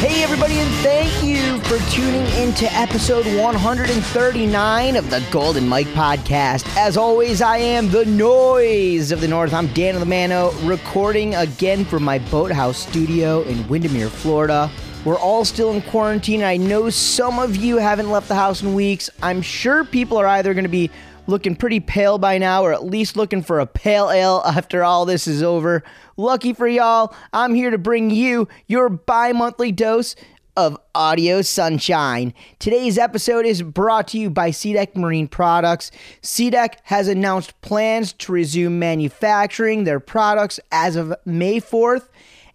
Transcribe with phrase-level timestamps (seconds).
[0.00, 6.66] Hey, everybody, and thank you for tuning into episode 139 of the Golden Mike podcast.
[6.76, 9.54] As always, I am the noise of the North.
[9.54, 14.70] I'm Dan the Mano, recording again from my boathouse studio in Windermere, Florida.
[15.06, 16.42] We're all still in quarantine.
[16.42, 19.08] I know some of you haven't left the house in weeks.
[19.22, 20.90] I'm sure people are either going to be
[21.26, 25.06] looking pretty pale by now, or at least looking for a pale ale after all
[25.06, 25.82] this is over.
[26.16, 30.14] Lucky for y'all, I'm here to bring you your bi monthly dose
[30.56, 32.32] of audio sunshine.
[32.60, 35.90] Today's episode is brought to you by SeaDek Marine Products.
[36.22, 42.08] SeaDek has announced plans to resume manufacturing their products as of May 4th,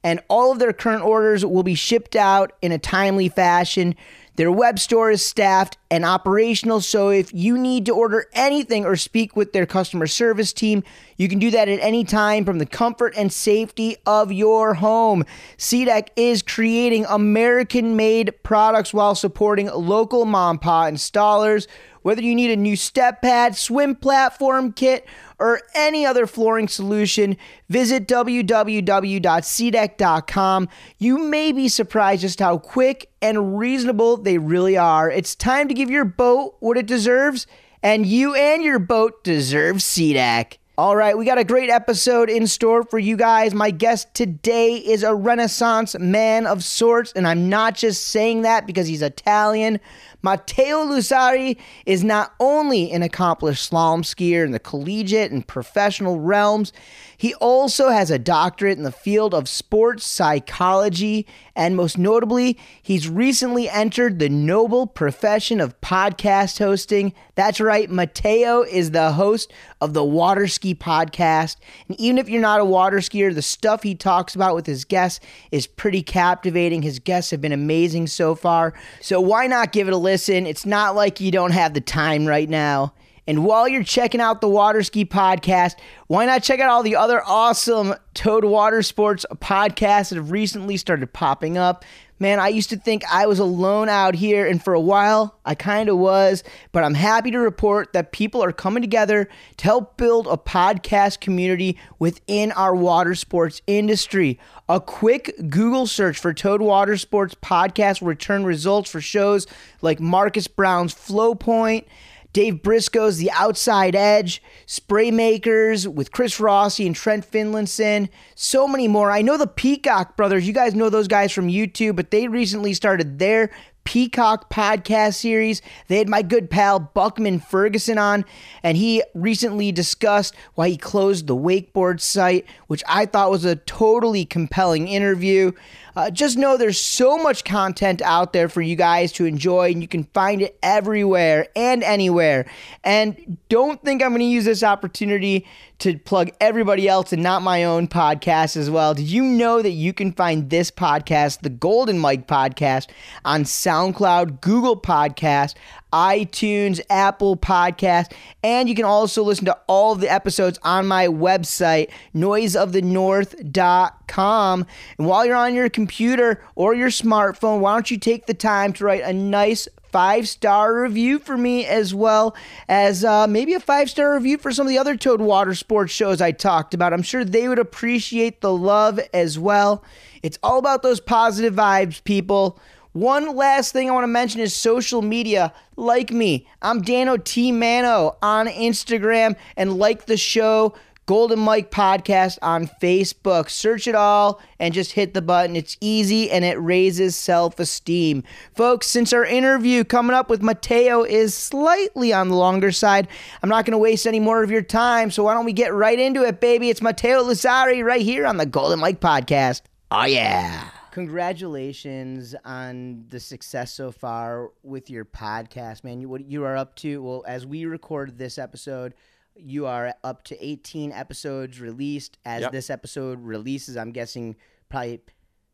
[0.05, 3.93] and all of their current orders will be shipped out in a timely fashion.
[4.39, 8.95] Their web store is staffed and operational, so if you need to order anything or
[8.95, 10.81] speak with their customer service team,
[11.17, 15.25] you can do that at any time from the comfort and safety of your home.
[15.57, 21.67] SeaDek is creating American made products while supporting local mom pa installers.
[22.09, 25.05] Whether you need a new step pad, swim platform kit,
[25.37, 27.37] or any other flooring solution,
[27.69, 30.69] visit www.seadek.com.
[30.97, 35.11] You may be surprised just how quick and reasonable they really are.
[35.11, 37.45] It's time to give your boat what it deserves,
[37.83, 40.57] and you and your boat deserve SeaDek.
[40.79, 43.53] All right, we got a great episode in store for you guys.
[43.53, 48.65] My guest today is a Renaissance man of sorts, and I'm not just saying that
[48.65, 49.81] because he's Italian.
[50.21, 56.73] Matteo Luzzeri is not only an accomplished slalom skier in the collegiate and professional realms,
[57.15, 61.25] he also has a doctorate in the field of sports psychology,
[61.55, 67.13] and most notably, he's recently entered the noble profession of podcast hosting.
[67.35, 71.57] That's right, Matteo is the host of the Water Ski Podcast.
[71.87, 74.85] And even if you're not a water skier, the stuff he talks about with his
[74.85, 75.19] guests
[75.51, 76.81] is pretty captivating.
[76.81, 78.73] His guests have been amazing so far.
[79.01, 80.08] So why not give it a listen?
[80.17, 82.93] It's not like you don't have the time right now.
[83.27, 85.75] And while you're checking out the Waterski podcast,
[86.07, 90.77] why not check out all the other awesome Towed Water Sports podcasts that have recently
[90.77, 91.85] started popping up?
[92.21, 95.55] Man, I used to think I was alone out here, and for a while, I
[95.55, 96.43] kind of was,
[96.73, 101.21] but I'm happy to report that people are coming together to help build a podcast
[101.21, 104.37] community within our water sports industry.
[104.67, 109.47] A quick Google search for Towed Water Sports podcast will return results for shows
[109.81, 111.87] like Marcus Brown's Flow Point.
[112.31, 119.11] Dave Briscoe's The Outside Edge, Spraymakers with Chris Rossi and Trent Finlinson, so many more.
[119.11, 122.73] I know the Peacock brothers, you guys know those guys from YouTube, but they recently
[122.73, 123.49] started their
[123.83, 125.63] Peacock podcast series.
[125.87, 128.23] They had my good pal Buckman Ferguson on,
[128.61, 133.55] and he recently discussed why he closed the wakeboard site, which I thought was a
[133.55, 135.53] totally compelling interview.
[135.95, 139.81] Uh, just know there's so much content out there for you guys to enjoy, and
[139.81, 142.45] you can find it everywhere and anywhere.
[142.83, 145.45] And don't think I'm going to use this opportunity
[145.79, 148.93] to plug everybody else and not my own podcast as well.
[148.93, 152.89] Did you know that you can find this podcast, the Golden Mike podcast,
[153.23, 155.55] on SoundCloud, Google Podcast,
[155.91, 158.11] iTunes, Apple Podcast,
[158.43, 164.65] and you can also listen to all the episodes on my website, noiseofthenorth.com.
[164.97, 168.73] And while you're on your computer or your smartphone, why don't you take the time
[168.73, 172.35] to write a nice five star review for me as well
[172.67, 175.91] as uh, maybe a five star review for some of the other Towed Water Sports
[175.91, 176.93] shows I talked about.
[176.93, 179.83] I'm sure they would appreciate the love as well.
[180.21, 182.59] It's all about those positive vibes, people.
[182.93, 185.53] One last thing I want to mention is social media.
[185.75, 190.73] Like me, I'm Dano T Mano on Instagram and like the show.
[191.05, 193.49] Golden Mike Podcast on Facebook.
[193.49, 195.55] Search it all and just hit the button.
[195.55, 198.23] It's easy and it raises self esteem.
[198.55, 203.07] Folks, since our interview coming up with Matteo is slightly on the longer side,
[203.41, 205.09] I'm not going to waste any more of your time.
[205.09, 206.69] So why don't we get right into it, baby?
[206.69, 209.61] It's Matteo Luzzeri right here on the Golden Mike Podcast.
[209.89, 210.69] Oh, yeah.
[210.91, 216.01] Congratulations on the success so far with your podcast, man.
[216.01, 218.93] You, what you are up to, well, as we record this episode,
[219.35, 222.17] you are up to 18 episodes released.
[222.25, 222.51] As Yep.
[222.51, 224.35] this episode releases, I'm guessing
[224.69, 225.01] probably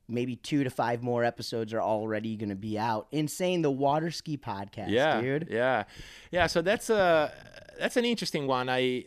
[0.07, 3.07] maybe two to five more episodes are already going to be out.
[3.11, 5.47] Insane, the water ski podcast, yeah, dude.
[5.51, 5.83] Yeah,
[6.31, 6.47] yeah.
[6.47, 7.31] So that's a
[7.79, 8.69] that's an interesting one.
[8.69, 9.05] I,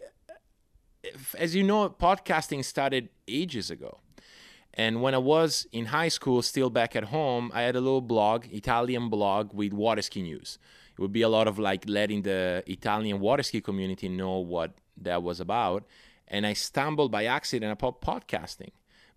[1.02, 3.98] if- as you know, podcasting started ages ago,
[4.78, 8.00] and when I was in high school, still back at home, I had a little
[8.00, 10.56] blog, Italian blog with water ski news.
[10.96, 14.74] It would be a lot of like letting the Italian water ski community know what
[14.96, 15.84] that was about,
[16.28, 18.70] and I stumbled by accident upon podcasting.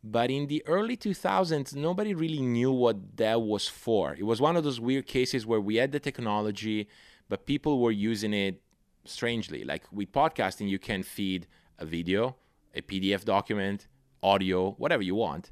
[0.04, 4.16] But in the early 2000s, nobody really knew what that was for.
[4.16, 6.88] It was one of those weird cases where we had the technology,
[7.30, 8.63] but people were using it
[9.06, 9.63] strangely.
[9.63, 11.46] Like with podcasting, you can feed
[11.78, 12.36] a video,
[12.74, 13.88] a PDF document,
[14.23, 15.51] audio, whatever you want.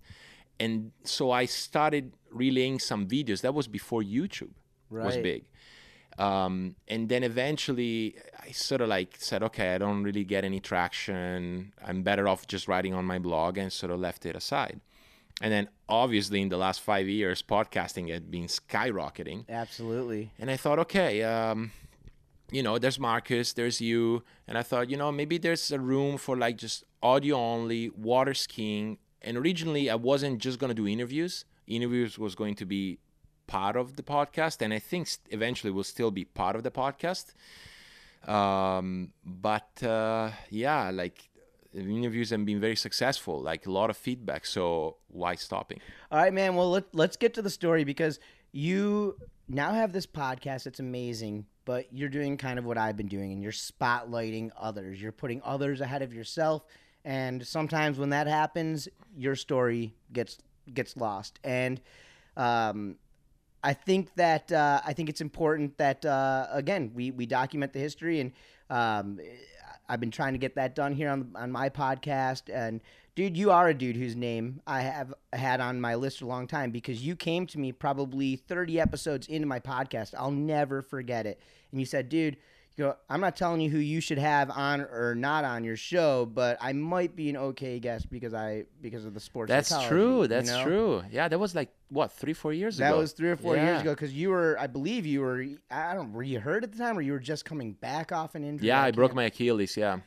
[0.59, 3.41] And so I started relaying some videos.
[3.41, 4.51] That was before YouTube
[4.89, 5.45] was big.
[6.17, 10.59] Um, and then eventually I sort of like said, okay, I don't really get any
[10.59, 11.71] traction.
[11.83, 14.81] I'm better off just writing on my blog and sort of left it aside.
[15.41, 19.47] And then obviously in the last five years, podcasting had been skyrocketing.
[19.47, 20.31] Absolutely.
[20.37, 21.71] And I thought, okay, um,
[22.51, 24.23] you know, there's Marcus, there's you.
[24.45, 28.33] And I thought, you know, maybe there's a room for like just audio only, water
[28.33, 28.97] skiing.
[29.21, 31.45] And originally I wasn't just going to do interviews.
[31.67, 32.99] Interviews was going to be
[33.47, 34.61] part of the podcast.
[34.61, 37.33] And I think eventually will still be part of the podcast.
[38.27, 41.29] Um, but uh, yeah, like
[41.73, 44.45] interviews have been very successful, like a lot of feedback.
[44.45, 45.79] So why stopping?
[46.11, 46.55] All right, man.
[46.55, 48.19] Well, let, let's get to the story because
[48.51, 49.15] you
[49.47, 50.67] now have this podcast.
[50.67, 55.01] It's amazing, but you're doing kind of what I've been doing, and you're spotlighting others.
[55.01, 56.63] You're putting others ahead of yourself,
[57.05, 60.37] and sometimes when that happens, your story gets
[60.73, 61.39] gets lost.
[61.43, 61.81] And
[62.37, 62.95] um,
[63.63, 67.79] I think that uh, I think it's important that uh, again we we document the
[67.79, 68.31] history, and
[68.69, 69.19] um,
[69.87, 72.43] I've been trying to get that done here on on my podcast.
[72.53, 72.81] And
[73.15, 76.47] dude, you are a dude whose name I have had on my list a long
[76.47, 80.13] time because you came to me probably 30 episodes into my podcast.
[80.17, 81.39] I'll never forget it.
[81.71, 82.37] And you said, dude.
[82.79, 85.75] You go, I'm not telling you who you should have on or not on your
[85.75, 89.49] show, but I might be an okay guest because I because of the sports.
[89.49, 90.21] That's true.
[90.21, 90.63] you That's know?
[90.63, 91.03] true.
[91.11, 92.95] Yeah, that was like what three, four years That ago.
[92.95, 95.93] That was three or four years ago because you were, I believe you were, I
[95.93, 98.45] don't, were you hurt at the time or you were just coming back off an
[98.45, 98.69] injury?
[98.69, 99.75] Yeah, I broke my Achilles.
[99.75, 99.99] Yeah.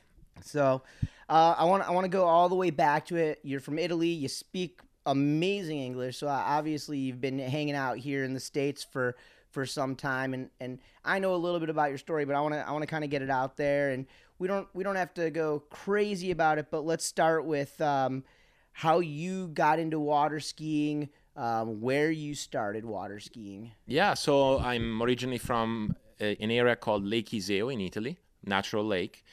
[0.42, 0.80] So,
[1.28, 3.38] uh, I want, I want to go all the way back to it.
[3.42, 4.08] You're from Italy.
[4.08, 6.16] You speak amazing English.
[6.16, 9.14] So uh, obviously you've been hanging out here in the states for
[9.52, 12.40] for some time, and and I know a little bit about your story, but I
[12.40, 14.06] want to I want to kind of get it out there, and
[14.38, 18.24] we don't we don't have to go crazy about it, but let's start with um,
[18.72, 21.08] how you got into water skiing.
[21.34, 23.72] Um, where you started water skiing.
[23.86, 24.12] Yeah.
[24.12, 29.24] So I'm originally from an area called Lake Iseo in Italy, natural lake.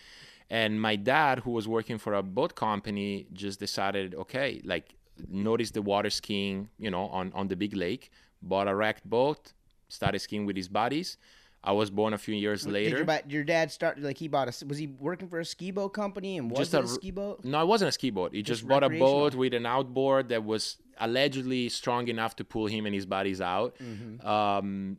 [0.49, 4.95] And my dad, who was working for a boat company, just decided, okay, like
[5.27, 8.11] noticed the water skiing, you know, on, on the big lake,
[8.41, 9.53] bought a wrecked boat,
[9.89, 11.17] started skiing with his buddies.
[11.61, 12.97] I was born a few years Did later.
[12.99, 15.89] your, your dad started like he bought a was he working for a ski boat
[15.89, 17.43] company and was Just a a ski boat?
[17.43, 18.33] No, it wasn't a ski boat.
[18.33, 22.45] He just, Just bought a boat with an outboard that was allegedly strong enough to
[22.45, 23.75] pull him and his buddies out.
[23.77, 24.25] Mm-hmm.
[24.25, 24.97] Um,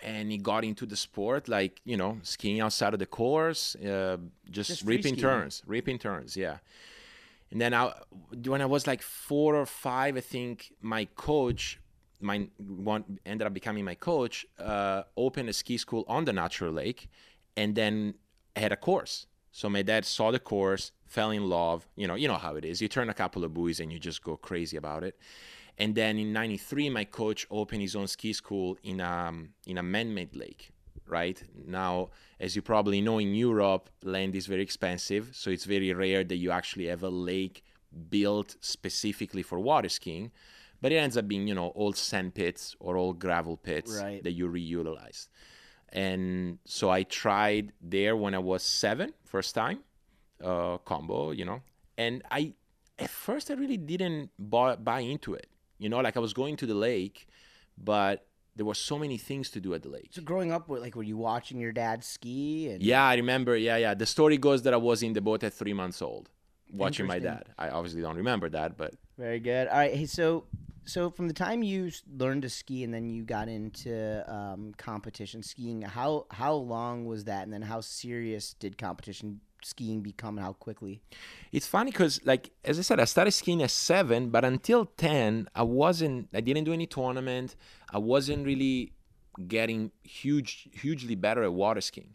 [0.00, 4.18] and he got into the sport, like you know, skiing outside of the course, uh,
[4.48, 5.16] just, Just ripping skiing.
[5.16, 6.58] turns, ripping turns, yeah.
[7.50, 7.92] And then I,
[8.44, 11.80] when I was like four or five, I think my coach,
[12.20, 16.72] my one ended up becoming my coach, uh, opened a ski school on the natural
[16.72, 17.08] lake,
[17.56, 18.14] and then
[18.56, 19.26] had a course.
[19.52, 21.88] So my dad saw the course, fell in love.
[21.96, 22.82] You know, you know how it is.
[22.82, 25.18] You turn a couple of buoys and you just go crazy about it.
[25.78, 29.82] And then in '93, my coach opened his own ski school in um in a
[29.82, 30.70] man-made lake.
[31.06, 35.90] Right now, as you probably know, in Europe, land is very expensive, so it's very
[35.94, 37.64] rare that you actually have a lake
[38.10, 40.30] built specifically for water skiing.
[40.80, 44.22] But it ends up being, you know, old sand pits or old gravel pits Right.
[44.22, 45.28] that you reutilize.
[45.90, 49.80] And so I tried there when I was seven, first time,
[50.42, 51.62] uh, combo, you know.
[51.96, 52.54] And I,
[52.98, 55.48] at first, I really didn't buy, buy into it.
[55.78, 57.26] You know, like I was going to the lake,
[57.76, 60.08] but there were so many things to do at the lake.
[60.10, 62.68] So growing up, like, were you watching your dad ski?
[62.70, 63.56] And Yeah, I remember.
[63.56, 63.94] Yeah, yeah.
[63.94, 66.28] The story goes that I was in the boat at three months old.
[66.72, 67.44] watching my dad.
[67.58, 69.68] I obviously don't remember that, but Very good.
[69.68, 69.94] All right.
[69.94, 70.44] Hey, so
[70.88, 75.42] so from the time you learned to ski and then you got into um, competition
[75.42, 80.44] skiing, how how long was that, and then how serious did competition skiing become, and
[80.44, 81.02] how quickly?
[81.52, 85.48] it's funny because like as i said i started skiing at seven but until 10
[85.54, 87.56] i wasn't i didn't do any tournament.
[87.90, 88.92] I wasn't really
[89.46, 92.14] getting huge hugely better at water skiing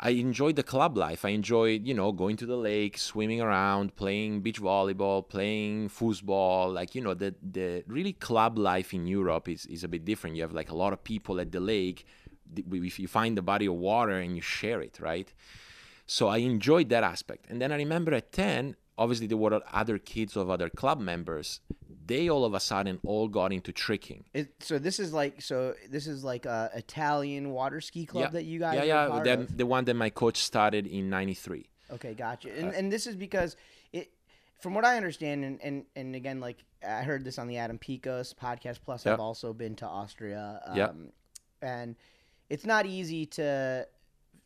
[0.00, 1.24] i enjoyed the club life.
[1.24, 6.72] I enjoyed you know going to the lake swimming around playing beach volleyball playing foosball.
[6.72, 10.36] Like you know the the really club life in europe is, is a bit different.
[10.36, 12.06] You have like a lot of people at the lake.
[12.56, 15.32] If you find the body of water and you share it right?
[16.06, 17.44] So I enjoyed that aspect.
[17.50, 21.60] And then I remember at 10, obviously there were other kids of other club members.
[22.06, 24.24] They all of a sudden all got into tricking.
[24.34, 28.44] It, so this is like so this is like a Italian water ski club that
[28.44, 31.66] you guys yeah, yeah, the, the one that my coach started in 93.
[31.90, 32.54] Okay, gotcha.
[32.54, 33.56] And, and this is because
[33.92, 34.10] it,
[34.60, 37.78] from what I understand, and, and, and again, like I heard this on the Adam
[37.78, 38.80] Pickos podcast.
[38.84, 40.60] Plus, I've also been to Austria.
[40.66, 40.94] Um, Yep.
[41.60, 41.96] And
[42.50, 43.86] it's not easy to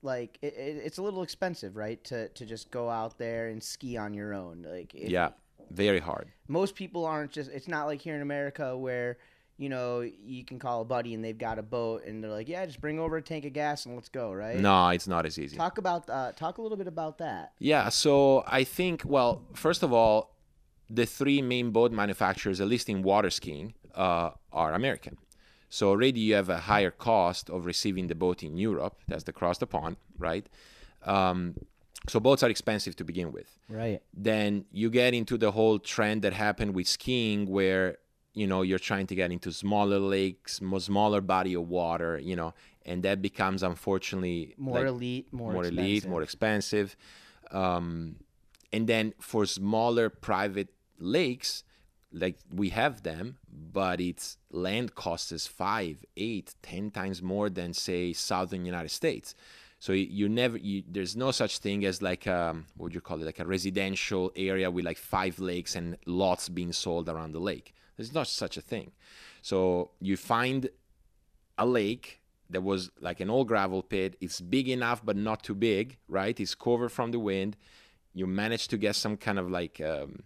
[0.02, 0.38] like.
[0.42, 2.02] It, it, it's a little expensive, right?
[2.04, 4.66] To to just go out there and ski on your own.
[4.68, 5.30] Like, if, Yeah,
[5.70, 6.28] very hard.
[6.48, 7.50] most people aren't just.
[7.50, 9.18] It's not like here in America where.
[9.58, 12.48] You know, you can call a buddy and they've got a boat, and they're like,
[12.48, 14.56] "Yeah, just bring over a tank of gas and let's go." Right?
[14.58, 15.56] No, it's not as easy.
[15.56, 17.52] Talk about uh, talk a little bit about that.
[17.58, 20.34] Yeah, so I think, well, first of all,
[20.90, 25.18] the three main boat manufacturers, at least in water skiing, uh, are American.
[25.72, 28.94] So already you have a higher cost of receiving the boat in Europe.
[29.08, 30.46] That's the cross the pond, right?
[31.06, 31.54] Um,
[32.10, 33.58] so boats are expensive to begin with.
[33.70, 34.02] Right.
[34.12, 37.96] Then you get into the whole trend that happened with skiing where
[38.34, 42.36] you know you're trying to get into smaller lakes, more smaller body of water, you
[42.36, 42.52] know,
[42.84, 46.10] and that becomes unfortunately More like, elite, more, more elite, expensive.
[46.10, 46.96] more expensive.
[47.50, 48.16] Um,
[48.74, 51.64] and then for smaller private lakes,
[52.12, 53.38] like we have them,
[53.72, 59.34] but its land costs us five, eight, ten times more than say southern United States.
[59.78, 63.00] So you, you never, you, there's no such thing as like um, what would you
[63.00, 67.32] call it, like a residential area with like five lakes and lots being sold around
[67.32, 67.74] the lake.
[67.96, 68.92] There's not such a thing.
[69.42, 70.68] So you find
[71.58, 74.16] a lake that was like an old gravel pit.
[74.20, 76.38] It's big enough, but not too big, right?
[76.38, 77.56] It's covered from the wind.
[78.14, 80.22] You manage to get some kind of like um,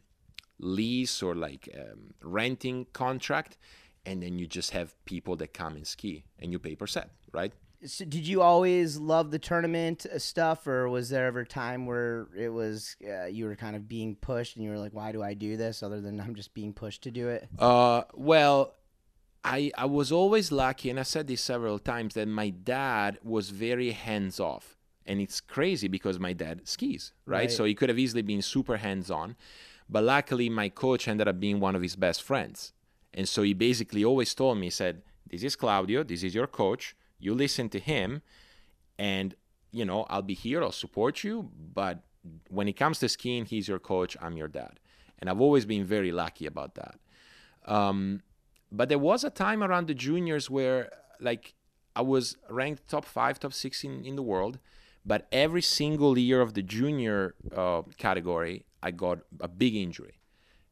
[0.58, 3.58] lease or like um, renting contract,
[4.04, 7.10] and then you just have people that come and ski, and you pay per set,
[7.32, 7.52] right?
[7.84, 11.84] So did you always love the tournament uh, stuff, or was there ever a time
[11.84, 15.12] where it was uh, you were kind of being pushed and you were like, "Why
[15.12, 17.48] do I do this?" Other than I'm just being pushed to do it.
[17.58, 18.75] Uh, well,
[19.44, 23.50] I I was always lucky, and I said this several times that my dad was
[23.50, 27.40] very hands off, and it's crazy because my dad skis, right?
[27.40, 27.52] Right.
[27.52, 29.36] So he could have easily been super hands on,
[29.88, 32.73] but luckily my coach ended up being one of his best friends,
[33.14, 36.02] and so he basically always told me, he said, "This is Claudio.
[36.05, 36.97] This is your coach.
[37.19, 38.23] You listen to him,
[38.99, 39.35] and
[39.71, 40.62] you know I'll be here.
[40.62, 42.02] I'll support you, but."
[42.49, 44.16] When it comes to skiing, he's your coach.
[44.21, 44.81] I'm your dad,
[45.21, 46.99] and I've always been very lucky about that.
[47.66, 48.23] Um,
[48.73, 50.90] but there was a time around the juniors where
[51.21, 51.55] like
[51.95, 54.59] I was ranked top five, top six in, in the world,
[55.06, 60.18] but every single year of the junior uh, category, I got a big injury.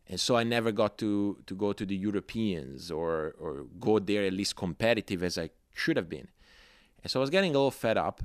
[0.09, 4.25] And so I never got to, to go to the Europeans or, or go there
[4.25, 6.29] at least competitive as I should have been.
[7.03, 8.23] And so I was getting a little fed up.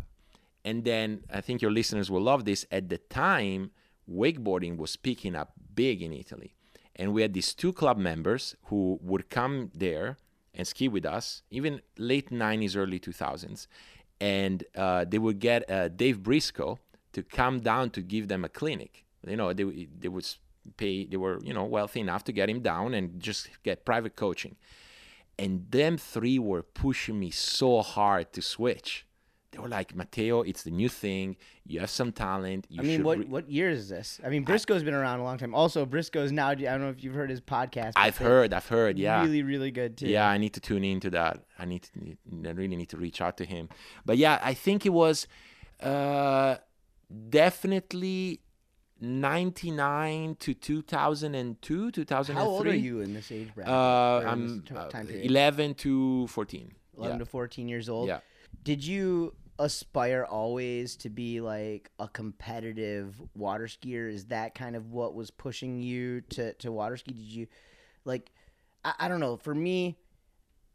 [0.65, 2.65] And then I think your listeners will love this.
[2.71, 3.71] At the time,
[4.11, 6.55] wakeboarding was picking up big in Italy.
[6.95, 10.17] And we had these two club members who would come there
[10.53, 13.67] and ski with us, even late 90s, early 2000s.
[14.21, 16.77] And uh, they would get uh, Dave Briscoe
[17.13, 19.05] to come down to give them a clinic.
[19.25, 20.27] You know, they, they would
[20.77, 24.15] pay, they were, you know, wealthy enough to get him down and just get private
[24.15, 24.55] coaching.
[25.38, 29.05] And them three were pushing me so hard to switch.
[29.51, 31.36] They were like, Matteo, it's the new thing.
[31.65, 32.68] You have some talent.
[32.70, 34.20] You I mean, what re- what year is this?
[34.24, 35.56] I mean, Briscoe's been around a long time.
[35.56, 36.50] Also, Briscoe's now.
[36.50, 37.94] I don't know if you've heard his podcast.
[37.96, 39.22] I've heard, I've heard, yeah.
[39.24, 40.08] Really, really good too.
[40.08, 41.46] Yeah, I need to tune into that.
[41.58, 43.70] I need to, I really need to reach out to him.
[44.06, 45.25] But yeah, I think it was
[45.82, 46.58] uh,
[47.29, 48.41] definitely
[49.01, 52.36] 99 to 2002, 2003.
[52.36, 53.74] How old are you in this age bracket?
[53.74, 55.25] Uh, I'm this time period?
[55.25, 56.74] 11 to 14.
[56.98, 57.20] 11 yeah.
[57.20, 58.08] to 14 years old.
[58.08, 58.20] Yeah.
[58.63, 64.11] Did you aspire always to be like a competitive water skier?
[64.11, 67.13] Is that kind of what was pushing you to, to water ski?
[67.13, 67.47] Did you
[68.05, 68.31] like,
[68.85, 69.37] I, I don't know.
[69.37, 69.97] For me,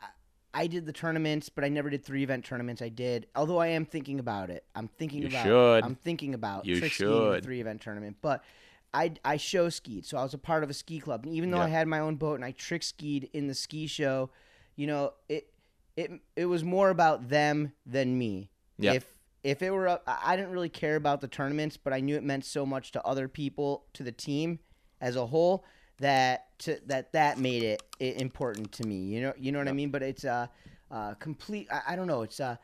[0.00, 0.06] I,
[0.52, 2.82] I did the tournaments, but I never did three event tournaments.
[2.82, 4.64] I did, although I am thinking about it.
[4.74, 5.84] I'm thinking You about, should.
[5.84, 7.44] I'm thinking about You trick skiing a should.
[7.44, 8.44] three event tournament, but
[8.92, 11.50] I I show skied, so I was a part of a ski club, and even
[11.50, 14.30] though I had my own boat and I trick skied in the ski show,
[14.76, 15.48] you know, it
[15.96, 18.50] it it was more about them than me.
[18.78, 18.94] Yeah.
[18.94, 19.06] If
[19.42, 22.24] if it were up, I didn't really care about the tournaments, but I knew it
[22.24, 24.58] meant so much to other people, to the team
[25.00, 25.64] as a whole,
[25.98, 28.96] that to, that that made it, i important to me.
[28.96, 29.90] You know, you know what I mean.
[29.90, 30.50] But it's a
[30.90, 31.68] uh, uh, complete.
[31.70, 32.22] I, I don't know.
[32.22, 32.58] It's a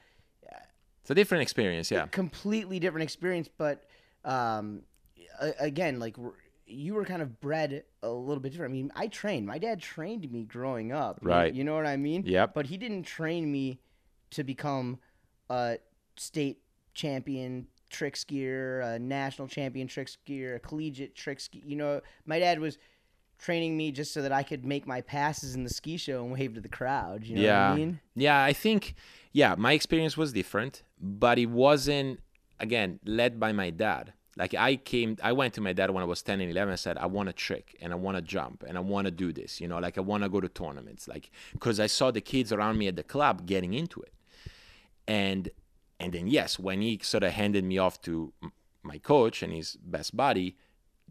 [1.03, 2.07] It's a different experience, yeah.
[2.07, 3.49] completely different experience.
[3.49, 3.85] But
[4.25, 4.83] um,
[5.59, 6.17] again, like
[6.71, 8.71] you were kind of bred a little bit different.
[8.71, 9.47] I mean, I trained.
[9.47, 11.19] My dad trained me growing up.
[11.23, 11.53] Right.
[11.53, 12.25] You know what I mean?
[12.25, 12.55] Yep.
[12.55, 13.81] But he didn't train me
[14.31, 14.99] to become
[15.49, 15.79] a
[16.17, 16.63] state
[16.95, 21.63] champion trick skier, a national champion trick skier, a collegiate trick ski.
[21.65, 22.79] You know, my dad was
[23.39, 26.33] training me just so that I could make my passes in the ski show and
[26.33, 27.25] wave to the crowd.
[27.25, 27.69] You know yeah.
[27.69, 28.01] what I mean?
[28.15, 28.95] Yeah, I think
[29.33, 32.21] yeah, my experience was different, but it wasn't
[32.59, 34.13] again led by my dad.
[34.37, 36.79] Like I came I went to my dad when I was 10 and 11 and
[36.81, 39.33] said I want to trick and I want to jump and I want to do
[39.33, 42.21] this, you know, like I want to go to tournaments like cuz I saw the
[42.21, 44.13] kids around me at the club getting into it.
[45.07, 45.51] And
[45.99, 48.33] and then yes, when he sort of handed me off to
[48.83, 50.57] my coach and his best buddy,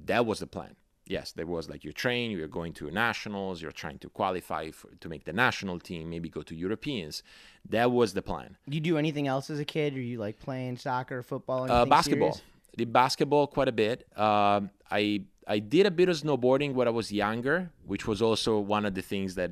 [0.05, 0.75] that was the plan.
[1.05, 4.89] Yes, there was like you train, you're going to nationals, you're trying to qualify for,
[4.99, 7.23] to make the national team, maybe go to Europeans.
[7.67, 8.57] That was the plan.
[8.67, 9.95] You do anything else as a kid?
[9.95, 12.33] Or you like playing soccer, football, Uh, basketball.
[12.33, 12.43] serious?
[12.77, 14.07] Did basketball quite a bit.
[14.17, 18.59] Um, I I did a bit of snowboarding when I was younger, which was also
[18.59, 19.51] one of the things that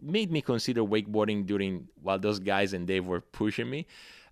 [0.00, 3.86] made me consider wakeboarding during while those guys and Dave were pushing me.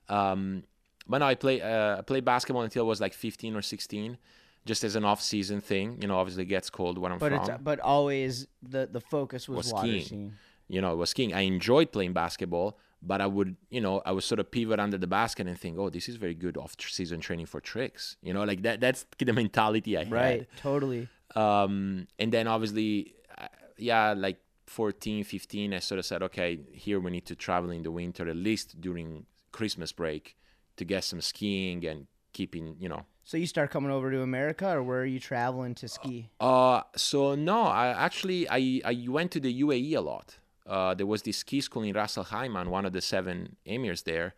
[0.09, 0.64] Um,
[1.09, 4.17] but no, I play uh, I played basketball until I was like 15 or 16,
[4.64, 5.99] just as an off-season thing.
[6.00, 7.50] You know, obviously it gets cold where I'm But from.
[7.50, 10.05] it's but always the the focus was, Was skiing.
[10.05, 10.33] skiing.
[10.69, 11.35] you know, it was skiing.
[11.35, 14.97] I enjoyed playing basketball, but I would, you know, I would sort of pivot under
[14.97, 18.17] the basket and think, oh, this is very good off-season training for tricks.
[18.23, 18.81] You know, like that.
[18.81, 20.13] That's the mentality I had.
[20.13, 21.09] Right, totally.
[21.35, 27.01] Um, and then obviously, uh, yeah, like 14, 15, I sort of said, okay, here
[27.01, 30.37] we need to travel in the winter, at least during Christmas break,
[30.77, 33.05] to get some skiing and keeping, you know.
[33.25, 36.31] So you start coming over to America, or where are you traveling to ski?
[36.41, 40.38] Uh, so no, I actually I, I went to the UAE a lot.
[40.66, 44.05] Uh, there was this ski school in Ras Al Khaimah, one of the seven emirs
[44.05, 44.35] there.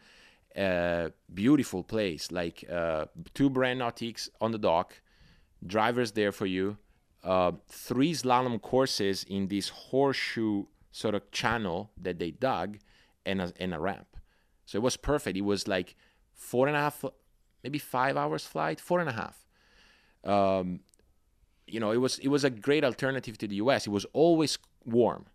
[0.56, 5.00] Uh, beautiful place, like uh, two brand nautiques on the dock,
[5.66, 6.76] drivers there for you,
[7.24, 12.78] uh, three slalom courses in this horseshoe sort of channel that they dug,
[13.26, 14.16] and a, and a ramp.
[14.66, 15.36] So it was perfect.
[15.36, 15.96] It was like
[16.32, 17.04] four and a half,
[17.62, 19.44] maybe five hours flight, four and a half.
[20.24, 20.80] Um,
[21.66, 23.86] you know, it was it was a great alternative to the U.S.
[23.86, 25.26] It was always warm,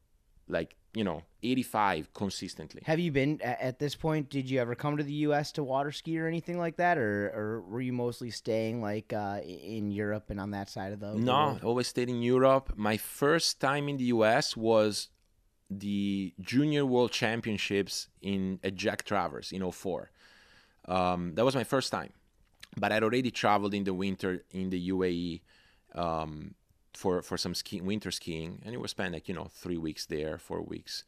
[0.48, 2.82] like you know, 85 consistently.
[2.86, 4.30] Have you been at this point?
[4.30, 5.52] Did you ever come to the U.S.
[5.54, 9.40] to water ski or anything like that, or or were you mostly staying like uh,
[9.44, 11.64] in Europe and on that side of the No, world?
[11.64, 12.74] Always stayed in Europe.
[12.76, 14.58] My first time in the U.S.
[14.58, 15.10] was
[15.70, 20.10] the Junior World Championships in at Jack Travers in 04.
[20.86, 22.12] Um, that was my first time,
[22.76, 25.42] but I'd already traveled in the winter in the UAE
[25.94, 26.56] um,
[26.94, 30.06] for for some ski winter skiing, and it was spent like you know three weeks
[30.06, 31.04] there, four weeks,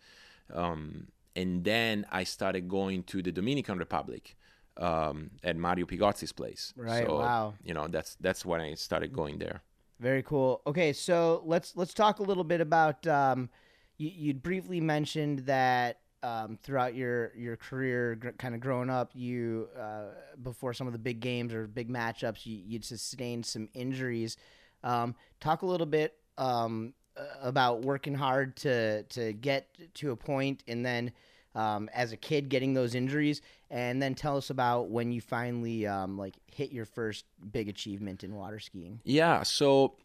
[0.53, 4.35] um, and then I started going to the Dominican Republic
[4.77, 6.73] um, at Mario Pigozzi's place.
[6.75, 7.53] Right, So, wow.
[7.63, 9.61] You know that's that's when I started going there.
[9.99, 10.61] Very cool.
[10.65, 13.05] Okay, so let's let's talk a little bit about.
[13.07, 13.49] Um,
[13.97, 19.11] you you briefly mentioned that um, throughout your your career, gr- kind of growing up,
[19.13, 20.05] you uh,
[20.41, 24.37] before some of the big games or big matchups, you, you'd sustained some injuries.
[24.83, 26.93] Um, talk a little bit um,
[27.41, 31.11] about working hard to to get to a point, and then
[31.55, 35.85] um, as a kid getting those injuries, and then tell us about when you finally
[35.85, 38.99] um, like hit your first big achievement in water skiing.
[39.03, 39.95] Yeah, so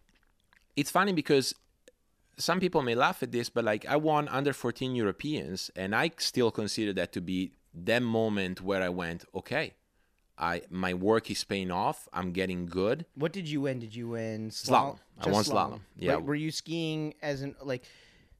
[0.77, 1.55] it's funny because
[2.39, 6.11] some people may laugh at this, but like I won under 14 Europeans, and I
[6.19, 9.75] still consider that to be that moment where I went, okay,
[10.39, 12.09] I my work is paying off.
[12.13, 13.07] I'm getting good.
[13.15, 13.79] What did you win?
[13.79, 14.99] Did you win Slalom.
[15.21, 16.17] I won slalom, yeah.
[16.17, 17.85] Wait, were you skiing as an like?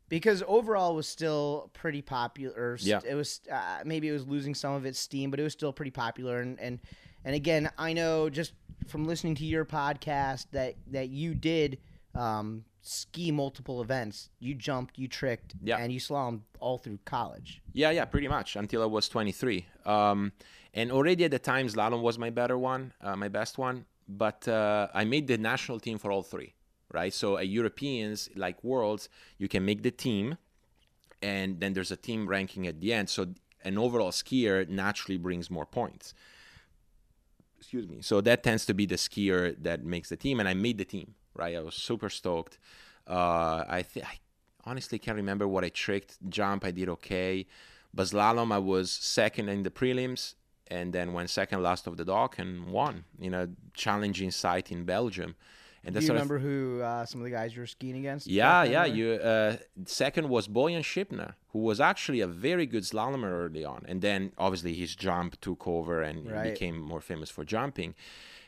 [0.09, 2.77] Because overall was still pretty popular.
[2.81, 3.01] Yeah.
[3.05, 5.73] It was uh, maybe it was losing some of its steam, but it was still
[5.73, 6.41] pretty popular.
[6.41, 6.81] And and
[7.25, 8.53] and again, I know just
[8.87, 11.79] from listening to your podcast that that you did
[12.17, 14.31] um, ski multiple events.
[14.39, 15.77] You jumped, you tricked, Yeah.
[15.79, 17.63] and you slalom all through college.
[17.73, 19.67] Yeah, yeah, pretty much until I was 23.
[19.85, 20.33] Um,
[20.75, 23.87] and already at the time, slalom was my better one, uh, my best one.
[24.09, 26.55] But uh, I made the national team for all three,
[26.93, 27.13] right?
[27.13, 30.37] So at Europeans, like Worlds, you can make the team,
[31.23, 33.11] and then there's a team ranking at the end.
[33.11, 33.27] So
[33.65, 36.15] an overall skier naturally brings more points.
[37.59, 38.01] Excuse me.
[38.01, 40.85] So that tends to be the skier that makes the team, and I made the
[40.85, 41.57] team, right?
[41.57, 42.59] I was super stoked.
[43.07, 44.19] Uh, I think I
[44.65, 46.19] honestly can't remember what I tricked.
[46.29, 47.47] Jump, I did okay,
[47.95, 50.35] but slalom, I was second in the prelims,
[50.69, 54.85] and then went second last of the dock and won in a challenging site in
[54.85, 55.37] Belgium.
[55.85, 58.27] And Do you remember who uh, some of the guys you were skiing against?
[58.27, 58.85] Yeah, yeah.
[58.85, 63.85] You uh, second was Bojan Schipner, who was actually a very good slalomer early on,
[63.87, 66.53] and then obviously his jump took over and Right.
[66.53, 67.95] became more famous for jumping.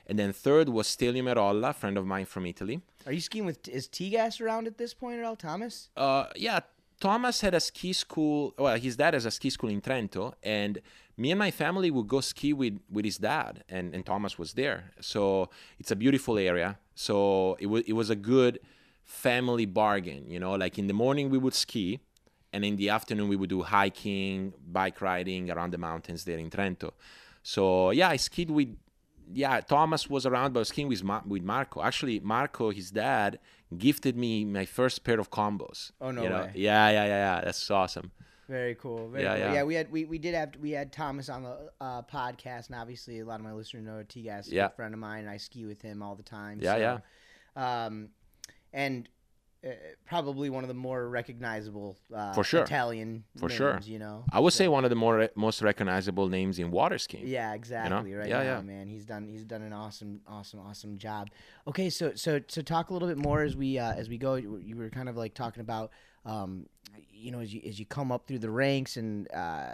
[0.08, 2.80] And then third was Stelio Merolla, friend of mine from Italy.
[3.04, 3.68] Are you skiing with?
[3.68, 5.90] Is T Gas around at this point at all, Thomas?
[5.96, 6.60] Uh, yeah,
[6.98, 8.54] Thomas had a ski school.
[8.58, 10.80] Well, his dad has a ski school in Trento, and
[11.18, 14.54] me and my family would go ski with with his dad, and, and Thomas was
[14.54, 14.92] there.
[15.00, 16.78] So it's a beautiful area.
[16.94, 18.60] So it was it was a good
[19.04, 20.30] family bargain.
[20.30, 22.00] You know, like in the morning we would ski,
[22.52, 26.48] and in the afternoon we would do hiking, bike riding around the mountains there in
[26.48, 26.92] Trento.
[27.42, 28.74] So yeah, I skied with.
[29.32, 31.82] Yeah, Thomas was around, but I was skiing with Ma- with Marco.
[31.82, 33.38] Actually, Marco, his dad,
[33.76, 35.92] gifted me my first pair of combos.
[36.00, 36.40] Oh, no you know?
[36.42, 36.52] way.
[36.54, 37.40] Yeah, yeah, yeah, yeah.
[37.44, 38.10] That's awesome.
[38.48, 39.08] Very cool.
[39.10, 39.38] Very Yeah, cool.
[39.40, 39.52] yeah.
[39.52, 39.62] yeah.
[39.64, 43.20] We had we, we did have we had Thomas on the uh, podcast, and obviously
[43.20, 44.68] a lot of my listeners know T Gas is a Yeah.
[44.68, 46.58] friend of mine, and I ski with him all the time.
[46.62, 47.00] Yeah, so,
[47.56, 47.84] yeah.
[47.84, 48.08] Um,
[48.72, 49.08] and
[49.66, 49.70] uh,
[50.06, 52.62] probably one of the more recognizable uh, For sure.
[52.62, 53.80] Italian For names, sure.
[53.82, 54.24] You know.
[54.30, 57.26] I would say one of the more re- most recognizable names in water skiing.
[57.26, 58.14] Yeah, exactly.
[58.14, 58.60] Right Yeah, now, yeah.
[58.60, 61.30] man, he's done he's done an awesome, awesome, awesome job.
[61.66, 64.34] Okay, so so so talk a little bit more as we uh, as we go.
[64.36, 65.90] You you were kind of like talking about,
[66.24, 66.66] um,
[67.10, 69.70] you know, as you as you come up through the ranks, and uh,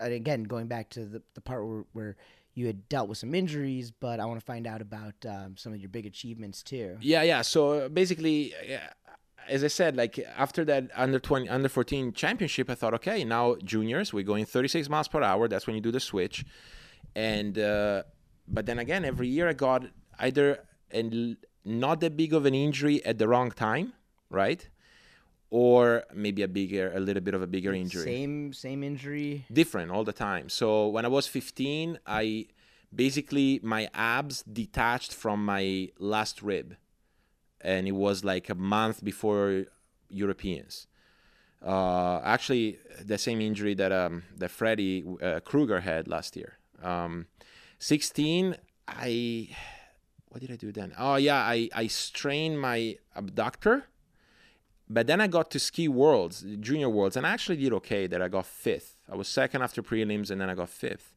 [0.00, 2.16] and again going back to the the part where where
[2.54, 5.72] you had dealt with some injuries, but I want to find out about um, some
[5.72, 6.96] of your big achievements too.
[7.00, 7.42] Yeah, yeah.
[7.42, 8.88] So uh, basically, yeah,
[9.48, 13.56] as I said, like after that under 20, under 14 championship, I thought, okay, now
[13.64, 15.48] juniors, we're going 36 miles per hour.
[15.48, 16.44] That's when you do the switch.
[17.14, 18.02] And, uh,
[18.46, 19.84] but then again, every year I got
[20.18, 23.92] either and not that big of an injury at the wrong time,
[24.30, 24.68] right?
[25.50, 29.46] Or maybe a bigger, a little bit of a bigger injury Same same injury.
[29.52, 30.48] different all the time.
[30.50, 32.46] So when I was 15, I
[32.94, 36.76] basically my abs detached from my last rib,
[37.60, 39.64] and it was like a month before
[40.08, 40.86] Europeans.
[41.64, 46.58] Uh, actually, the same injury that um, that Freddie uh, Krueger had last year.
[46.82, 47.26] Um,
[47.80, 49.48] 16, I
[50.28, 50.92] what did I do then?
[50.98, 53.86] Oh yeah, I I strained my abductor
[54.90, 58.06] but then I got to ski worlds, junior worlds, and I actually did okay.
[58.06, 58.96] That I got fifth.
[59.10, 61.14] I was second after prelims, and then I got fifth.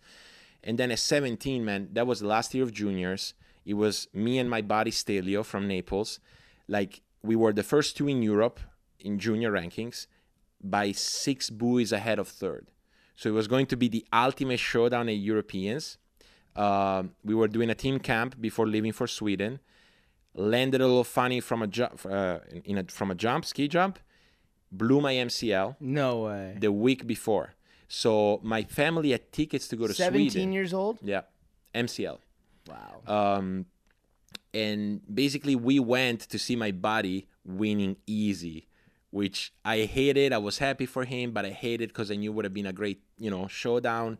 [0.64, 3.34] And then at 17, man, that was the last year of juniors.
[3.66, 6.20] It was me and my buddy Stelio from Naples.
[6.68, 8.60] Like we were the first two in Europe
[9.00, 10.08] in junior rankings
[10.64, 12.68] by six buoys ahead of third.
[13.16, 15.98] So it was going to be the ultimate showdown at Europeans.
[16.56, 19.60] Um, we were doing a team camp before leaving for Sweden
[20.34, 24.00] landed a little funny from a jump uh, in a, from a jump ski jump
[24.72, 26.56] blew my mcl No way.
[26.58, 27.54] the week before
[27.90, 31.00] so my family had tickets to go to Seventeen sweden years old.
[31.04, 31.24] yeah
[31.76, 32.20] mcl
[32.72, 33.38] Wow.
[33.38, 33.66] um,
[34.54, 38.68] and basically we went to see my buddy winning easy
[39.12, 40.32] which i hated.
[40.32, 42.66] I was happy for him but i hated because i knew it would have been
[42.66, 44.18] a great you know showdown.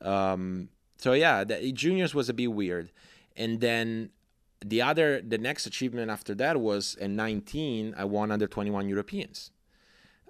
[0.00, 0.68] Um,
[0.98, 2.90] so yeah the juniors was a bit weird.
[3.36, 4.10] And then
[4.64, 9.50] the other the next achievement after that was in 19 i won under 21 europeans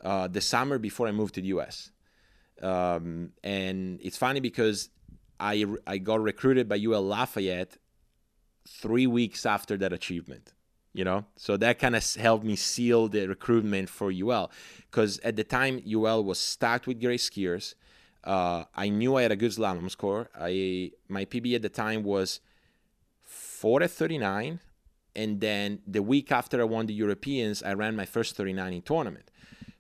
[0.03, 1.91] uh, the summer before i moved to the us
[2.63, 4.89] um, and it's funny because
[5.39, 7.77] I, I got recruited by ul lafayette
[8.67, 10.53] three weeks after that achievement
[10.97, 11.27] you know?
[11.37, 14.51] So that kind of helped me seal the recruitment for ul
[14.91, 17.75] because at the time ul was stacked with great skiers.
[18.25, 20.29] Uh, i knew i had a good slalom score.
[20.35, 22.41] I my pb at the time was
[23.23, 24.59] 4 at 39
[25.15, 28.83] and then the week after i won the europeans i ran my first 39 in
[28.83, 29.31] tournament.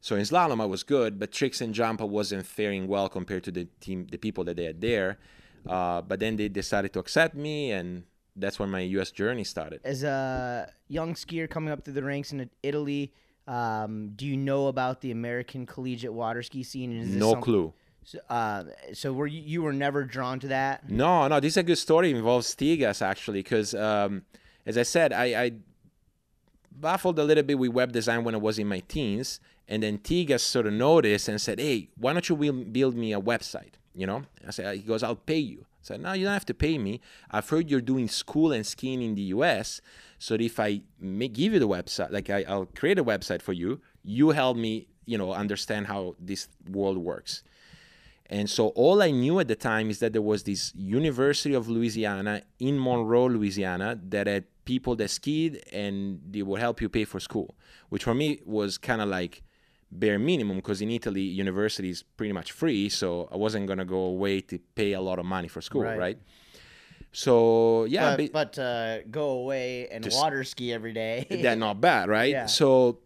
[0.02, 3.44] So in slalom i was good but tricks and jump i wasn't faring well compared
[3.44, 5.18] to the team the people that they had there
[5.68, 8.04] uh, but then they decided to accept me and
[8.36, 12.32] that's when my us journey started As a young skier coming up through the ranks
[12.32, 13.12] in Italy,
[13.46, 17.18] um, do you know about the American collegiate water ski scene?
[17.18, 17.72] No clue
[18.04, 20.88] So, uh, so were you, you were never drawn to that?
[20.88, 22.10] No, no, this is a good story.
[22.10, 24.22] It involves Stigas actually, because um,
[24.64, 25.52] as I said, I, I
[26.70, 29.98] baffled a little bit with web design when I was in my teens, and then
[29.98, 33.74] T Gas sort of noticed and said, "Hey, why don't you build me a website?"
[33.96, 36.46] You know, I said, "He goes, I'll pay you." I said, "No, you don't have
[36.46, 37.00] to pay me.
[37.30, 39.80] I've heard you're doing school and skiing in the U.S.,
[40.18, 43.54] so if I may give you the website, like I, I'll create a website for
[43.54, 47.42] you, you help me, you know, understand how this world works."
[48.28, 51.68] And so all I knew at the time is that there was this University of
[51.68, 57.04] Louisiana in Monroe, Louisiana, that had people that skied and they would help you pay
[57.04, 57.54] for school,
[57.88, 59.42] which for me was kind of like
[59.98, 64.00] bare minimum because in Italy university is pretty much free, so I wasn't gonna go
[64.16, 65.98] away to pay a lot of money for school, Right.
[65.98, 66.18] right?
[67.12, 71.26] So yeah, but, ba- but uh, go away and Just- water ski every day.
[71.42, 72.30] that not bad, right?
[72.30, 72.46] Yeah.
[72.46, 72.98] So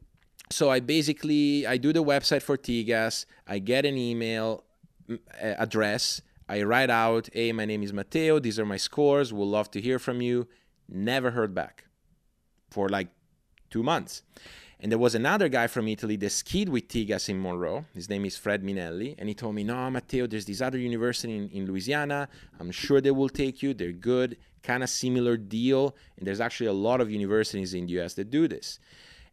[0.50, 3.26] so I basically I do the website for T Gas.
[3.46, 4.64] I get an email
[5.10, 6.20] uh, address.
[6.48, 8.40] I write out, "Hey, my name is Matteo.
[8.40, 9.32] These are my scores.
[9.32, 10.48] Would love to hear from you."
[10.88, 11.84] Never heard back
[12.70, 13.08] for like
[13.70, 14.22] two months.
[14.82, 17.84] And there was another guy from Italy that skied with T Gas in Monroe.
[17.94, 19.14] His name is Fred Minelli.
[19.18, 22.28] And he told me, No, Matteo, there's this other university in, in Louisiana.
[22.58, 23.74] I'm sure they will take you.
[23.74, 25.94] They're good, kind of similar deal.
[26.16, 28.78] And there's actually a lot of universities in the US that do this.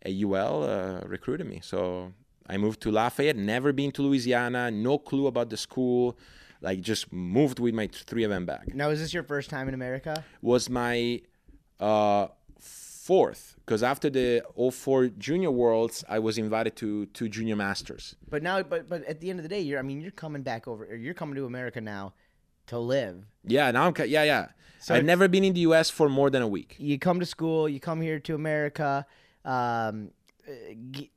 [0.02, 1.62] And UL uh, recruited me.
[1.64, 2.12] So
[2.48, 6.18] I moved to Lafayette, never been to Louisiana, no clue about the school.
[6.60, 9.68] Like just moved with my three of them back now, is this your first time
[9.68, 10.24] in America?
[10.42, 11.22] was my
[11.80, 12.28] uh,
[12.60, 18.42] fourth because after the 04 junior worlds i was invited to two junior masters But
[18.42, 19.78] now, but but at the end of the day, you're.
[19.80, 20.86] I mean, you're coming back over.
[20.86, 22.14] Or you're coming to America now
[22.68, 23.16] to live.
[23.56, 24.46] yeah now i'm yeah yeah
[24.80, 27.26] So- i've never been in the us for more than a week You come to
[27.36, 27.62] school.
[27.74, 29.06] You come here to America.
[29.46, 29.96] Um,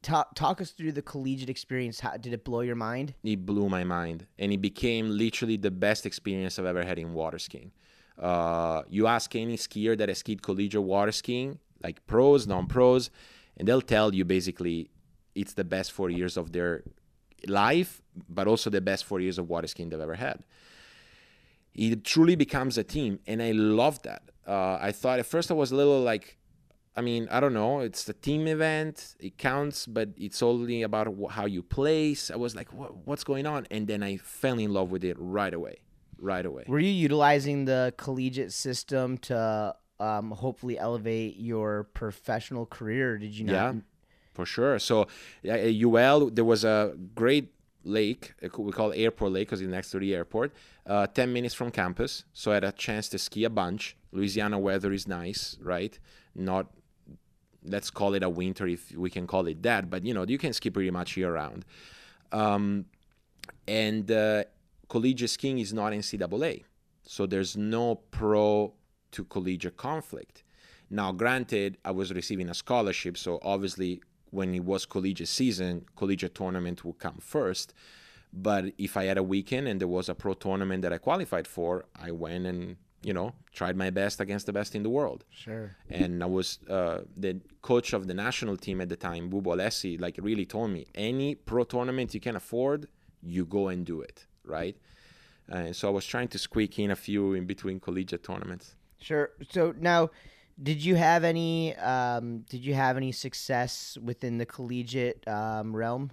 [0.03, 2.01] talk talk us through the collegiate experience.
[2.01, 3.15] How did it blow your mind?
[3.25, 7.09] it blew my mind and it became literally the best experience i've ever had in
[7.23, 7.71] water skiing
[8.29, 13.11] uh, you ask any skier that has skied collegiate water skiing like pros non-pros
[13.57, 14.91] and they'll tell you basically
[15.35, 16.83] it's the best four years of their
[17.47, 20.43] life but also the best four years of water skiing they've ever had.
[21.75, 24.23] It truly becomes a team and i love that.
[24.47, 26.39] Uh, i thought at first i was a little like
[26.97, 31.07] i mean i don't know it's a team event it counts but it's only about
[31.31, 32.31] how you place.
[32.31, 33.67] I was like what, what's going on?
[33.71, 35.77] And then i fell in love with it right away
[36.21, 36.65] right away.
[36.67, 43.19] Were you utilizing the collegiate system to um, hopefully elevate your professional career?
[43.19, 43.53] Did you know?
[43.53, 43.73] Yeah,
[44.35, 44.79] for sure.
[44.79, 45.07] So
[45.45, 47.53] at UL, there was a great
[47.85, 50.53] lake uh, we call Airport Lake because it's next to the airport,
[50.87, 52.25] uh, 10 minutes from campus.
[52.33, 53.97] So I had a chance to ski a bunch.
[54.13, 55.99] Louisiana weather is nice, right?
[56.35, 56.67] Not
[57.65, 60.39] let's call it a winter if we can call it that, but you know you
[60.39, 61.65] can ski pretty much year round.
[62.33, 62.87] Um,
[63.69, 64.45] and uh,
[64.89, 66.65] collegiate skiing is not NCAA,
[67.03, 68.73] so there's no pro
[69.13, 70.43] to collegiate conflict.
[70.91, 76.35] Now, granted, I was receiving a scholarship, so obviously, when it was collegiate season, collegiate
[76.35, 77.75] tournament would come first.
[78.33, 81.47] But if I had a weekend and there was a pro tournament that I qualified
[81.47, 85.25] for, I went and you know tried my best against the best in the world.
[85.31, 85.77] Sure.
[85.89, 90.01] And I was uh, the coach of the national team at the time, Bubo Alessi,
[90.01, 92.89] like really told me any pro tournament you can afford,
[93.23, 94.77] you go and do it, right?
[95.49, 98.77] And so I was trying to squeak in a few in between collegiate tournaments.
[99.01, 99.31] Sure.
[99.51, 100.11] So now,
[100.63, 101.75] did you have any?
[101.77, 106.11] Um, did you have any success within the collegiate um, realm?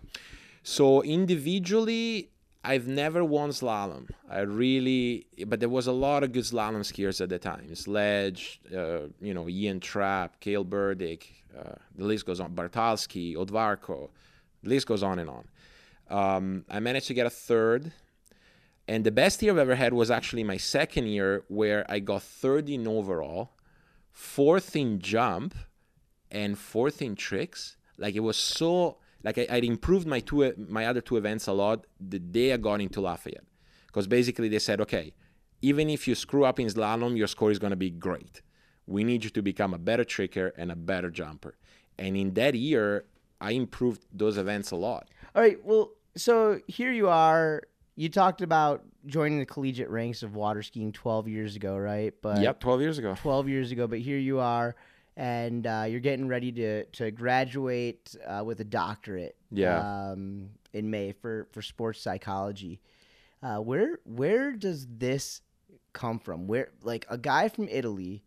[0.63, 2.30] So individually,
[2.63, 4.10] I've never won slalom.
[4.30, 7.73] I really, but there was a lot of good slalom skiers at the time.
[7.76, 12.54] Sledge, uh, you know, Ian Trapp, Cale Burdick, uh, the list goes on.
[12.54, 14.10] Bartalski, Odvarko,
[14.63, 15.47] the list goes on and on.
[16.10, 17.91] Um, I managed to get a third.
[18.88, 22.23] And the best year I've ever had was actually my second year, where I got
[22.23, 23.52] third in overall,
[24.12, 25.56] fourth in jump,
[26.32, 27.76] and fourth in tricks.
[27.97, 31.54] Like it was so like I, I'd improved my two my other two events a
[31.54, 33.43] lot the day I got into Lafayette,
[33.88, 35.13] because basically they said, okay,
[35.62, 38.41] even if you screw up in slalom, your score is going to be great.
[38.86, 41.58] We need you to become a better tricker and a better jumper.
[41.97, 43.06] And in that year,
[43.41, 45.10] I improved those events a lot.
[45.36, 45.58] All right.
[45.65, 47.63] Well, so here you are.
[47.97, 52.13] You talked about joining the collegiate ranks of water skiing 12 years ago, right?
[52.21, 53.15] But yep, 12 years ago.
[53.17, 53.88] 12 years ago.
[53.88, 54.75] But here you are,
[55.15, 59.36] and uh, you're getting ready to to graduate uh, with a doctorate.
[59.51, 60.12] Yeah.
[60.12, 62.79] Um, in May for for sports psychology.
[63.41, 65.41] Uh, where where does this
[65.93, 66.45] come from?
[66.47, 68.23] Where like a guy from Italy?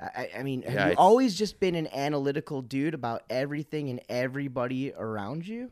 [0.00, 4.00] I, I mean, have Yeah, you always just been an analytical dude about everything and
[4.08, 5.70] everybody around you?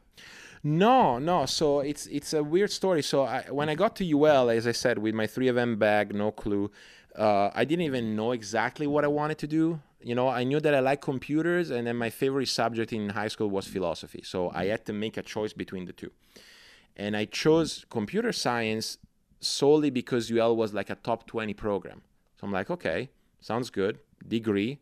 [0.62, 1.46] No, no.
[1.46, 3.02] So it's it's a weird story.
[3.02, 5.76] So I, when I got to UL, as I said, with my three of M
[5.76, 6.70] bag, no clue.
[7.18, 9.80] Uh, I didn't even know exactly what I wanted to do.
[10.00, 13.28] You know, I knew that I like computers, and then my favorite subject in high
[13.28, 14.22] school was philosophy.
[14.24, 16.10] So I had to make a choice between the two,
[16.96, 18.98] and I chose computer science
[19.40, 22.02] solely because UL was like a top twenty program.
[22.40, 23.98] So I'm like, okay, sounds good.
[24.26, 24.78] Degree,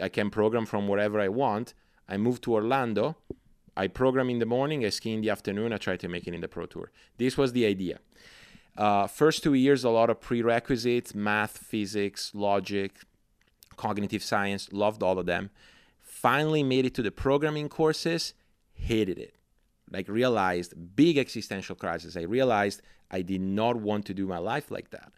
[0.00, 1.74] I can program from wherever I want.
[2.08, 3.16] I moved to Orlando.
[3.76, 6.34] I program in the morning, I ski in the afternoon, I try to make it
[6.34, 6.90] in the Pro Tour.
[7.18, 7.98] This was the idea.
[8.76, 13.00] Uh, first two years, a lot of prerequisites math, physics, logic,
[13.76, 15.50] cognitive science, loved all of them.
[16.00, 18.34] Finally made it to the programming courses,
[18.72, 19.34] hated it.
[19.90, 22.16] Like realized big existential crisis.
[22.16, 25.12] I realized I did not want to do my life like that.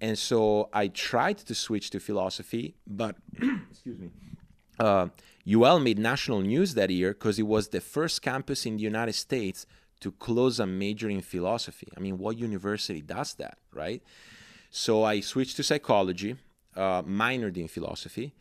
[0.00, 3.16] And so I tried to switch to philosophy, but
[3.70, 4.10] excuse me.
[4.78, 5.08] Uh,
[5.50, 9.14] UL made national news that year because it was the first campus in the United
[9.14, 9.66] States
[10.00, 11.88] to close a major in philosophy.
[11.96, 14.02] I mean, what university does that, right?
[14.70, 16.36] So I switched to psychology,
[16.76, 18.34] uh, minored in philosophy,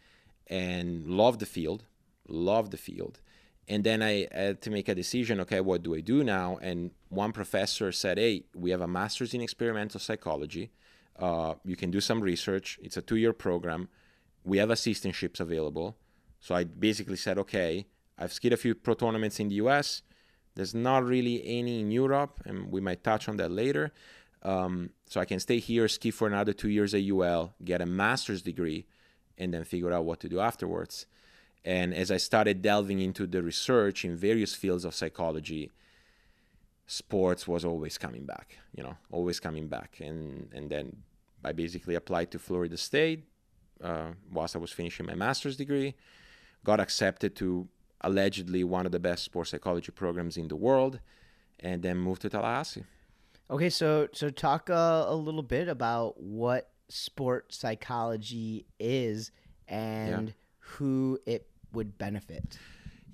[0.48, 1.84] and loved the field,
[2.28, 3.20] loved the field.
[3.68, 6.58] And then I had to make a decision okay, what do I do now?
[6.62, 10.72] And one professor said, hey, we have a master's in experimental psychology.
[11.18, 12.80] Uh, you can do some research.
[12.82, 13.90] It's a two year program.
[14.44, 15.98] We have assistantships available.
[16.42, 17.86] So I basically said, okay,
[18.18, 20.02] I've skied a few pro tournaments in the US.
[20.56, 23.94] There's not really any in Europe, and we might touch on that later.
[24.44, 27.86] Um, so I can stay here, ski for another two years at UL, get a
[27.86, 28.88] master's degree,
[29.38, 31.06] and then figure out what to do afterwards.
[31.64, 35.72] And as I started delving into the research in various fields of psychology,
[36.88, 40.00] sports was always coming back, you know, always coming back.
[40.00, 40.98] And, and then
[41.44, 43.26] I basically applied to Florida State
[43.84, 45.96] uh, whilst I was finishing my master's degree,
[46.64, 47.68] got accepted to
[48.02, 51.00] allegedly one of the best sports psychology programs in the world,
[51.60, 52.84] and then moved to Tallahassee.
[53.50, 59.32] Okay, so so talk uh, a little bit about what sport psychology is
[59.68, 60.34] and yeah.
[60.60, 62.58] who it would benefit.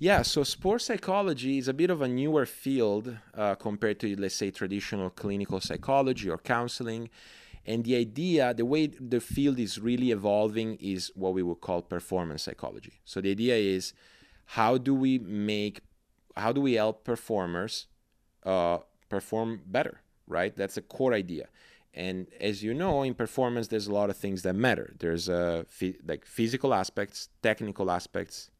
[0.00, 4.36] Yeah, so sports psychology is a bit of a newer field uh, compared to, let's
[4.36, 7.10] say, traditional clinical psychology or counseling.
[7.68, 11.82] And the idea, the way the field is really evolving, is what we would call
[11.82, 12.94] performance psychology.
[13.04, 13.92] So the idea is
[14.56, 15.76] how do we make,
[16.34, 17.74] how do we help performers
[18.44, 18.78] uh,
[19.10, 20.52] perform better, right?
[20.60, 21.46] That's a core idea.
[21.92, 24.94] And as you know, in performance, there's a lot of things that matter.
[24.98, 25.64] There's uh,
[26.06, 28.50] like physical aspects, technical aspects,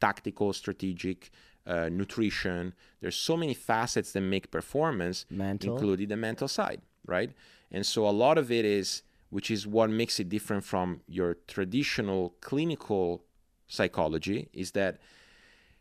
[0.00, 1.30] tactical, strategic,
[1.66, 2.74] uh, nutrition.
[3.00, 5.74] There's so many facets that make performance, mental.
[5.74, 7.32] including the mental side, right?
[7.72, 11.38] And so a lot of it is, which is what makes it different from your
[11.48, 13.24] traditional clinical
[13.66, 15.00] psychology, is that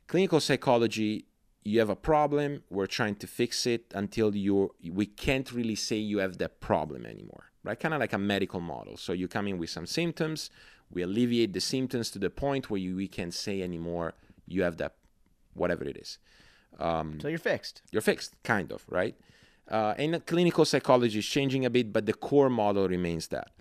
[0.08, 1.26] clinical psychology
[1.64, 5.96] you have a problem we're trying to fix it until you we can't really say
[5.96, 7.80] you have that problem anymore right?
[7.80, 8.98] Kind of like a medical model.
[8.98, 10.50] So you come in with some symptoms
[10.90, 14.14] we alleviate the symptoms to the point where you, we can't say anymore
[14.48, 14.96] you have that
[15.54, 16.18] whatever it is.
[16.80, 17.82] Um, so you're fixed.
[17.92, 19.16] you're fixed kind of right
[19.72, 23.52] uh, and clinical psychology is changing a bit but the core model remains that.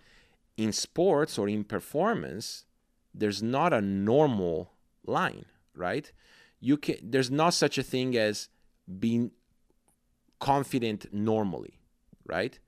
[0.56, 2.64] In sports or in performance
[3.14, 4.72] there's not a normal
[5.06, 6.12] line right?
[6.60, 8.48] You can there's not such a thing as
[8.98, 9.30] being
[10.40, 11.78] confident normally
[12.26, 12.58] right?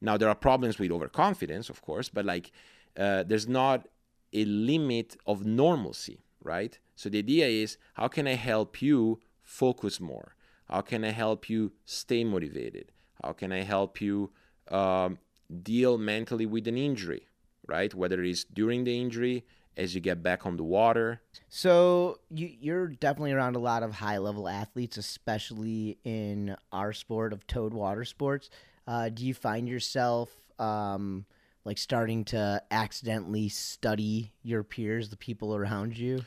[0.00, 2.52] Now there are problems with overconfidence of course but like
[2.96, 3.88] uh, there's not
[4.32, 6.78] a limit of normalcy right?
[6.94, 10.36] So the idea is how can i help you focus more
[10.68, 14.30] how can i help you stay motivated how can i help you
[14.70, 15.18] um,
[15.62, 17.26] deal mentally with an injury
[17.66, 19.44] right whether it's during the injury
[19.76, 21.20] as you get back on the water.
[21.48, 27.32] So you, you're definitely around a lot of high level athletes, especially in our sport
[27.32, 28.50] of towed water sports.
[28.86, 31.24] Uh, do you find yourself um,
[31.64, 36.24] like starting to accidentally study your peers, the people around you?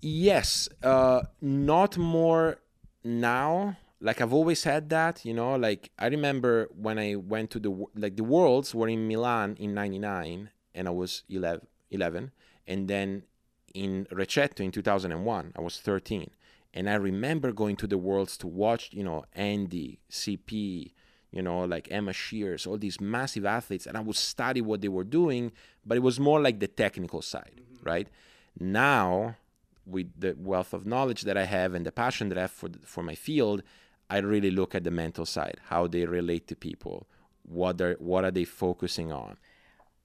[0.00, 2.58] Yes, uh, not more
[3.08, 3.76] now.
[4.00, 5.56] Like I've always had that, you know.
[5.56, 9.74] Like I remember when I went to the like the Worlds were in Milan in
[9.74, 12.30] '99, and I was 11, 11
[12.66, 13.24] and then
[13.74, 16.30] in Recetto in 2001 I was 13
[16.72, 20.92] and I remember going to the worlds to watch you know Andy CP
[21.32, 24.88] you know like Emma Sheers all these massive athletes and I would study what they
[24.88, 25.52] were doing
[25.84, 27.88] but it was more like the technical side mm-hmm.
[27.88, 28.08] right
[28.58, 29.36] now
[29.88, 32.70] with the wealth of knowledge that I have and the passion that I have for
[32.84, 33.62] for my field
[34.10, 37.06] I really look at the mental side how they relate to people
[37.42, 39.36] what are what are they focusing on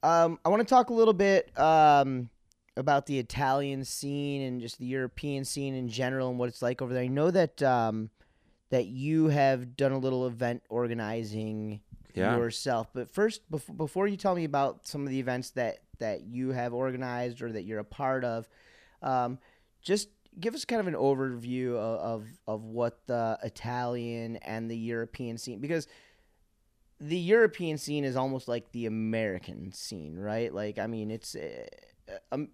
[0.04, 2.30] um, I want to talk a little bit um,
[2.76, 6.82] about the Italian scene and just the European scene in general and what it's like
[6.82, 7.04] over there.
[7.04, 8.10] I know that um,
[8.70, 11.80] that you have done a little event organizing
[12.14, 12.36] yeah.
[12.36, 16.24] yourself, but first, before before you tell me about some of the events that that
[16.24, 18.50] you have organized or that you're a part of,
[19.02, 19.40] um,
[19.84, 20.10] just
[20.40, 25.38] give us kind of an overview of, of, of what the Italian and the European
[25.38, 25.88] scene because
[27.00, 30.54] the European scene is almost like the American scene, right?
[30.54, 31.68] Like, I mean, it's uh,
[32.32, 32.50] um,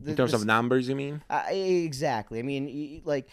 [0.00, 1.22] the, In terms of numbers, you mean?
[1.28, 2.38] Uh, exactly.
[2.38, 3.28] I mean, like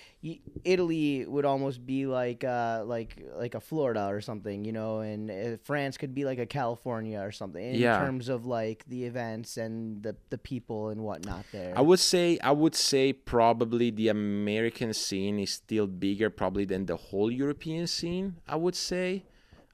[0.64, 5.32] Italy would almost be like uh, like like a Florida or something, you know, and
[5.32, 7.98] uh, France could be like a California or something in Yeah.
[8.00, 11.74] terms of like the events and the the people and whatnot there.
[11.78, 16.86] I would say I would say probably the American scene is still bigger probably than
[16.86, 18.36] the whole European scene.
[18.48, 19.24] I would say.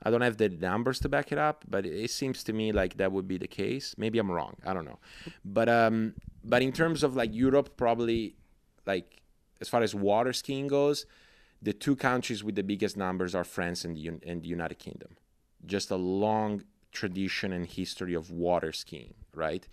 [0.05, 2.97] I don't have the numbers to back it up, but it seems to me like
[2.97, 3.95] that would be the case.
[3.97, 4.57] Maybe I'm wrong.
[4.65, 4.99] I don't know.
[5.45, 8.35] But um but in terms of like Europe probably
[8.85, 9.21] like
[9.61, 11.05] as far as water skiing goes,
[11.61, 15.15] the two countries with the biggest numbers are France and the, and the United Kingdom.
[15.65, 19.65] Just a long tradition and history of water skiing, right?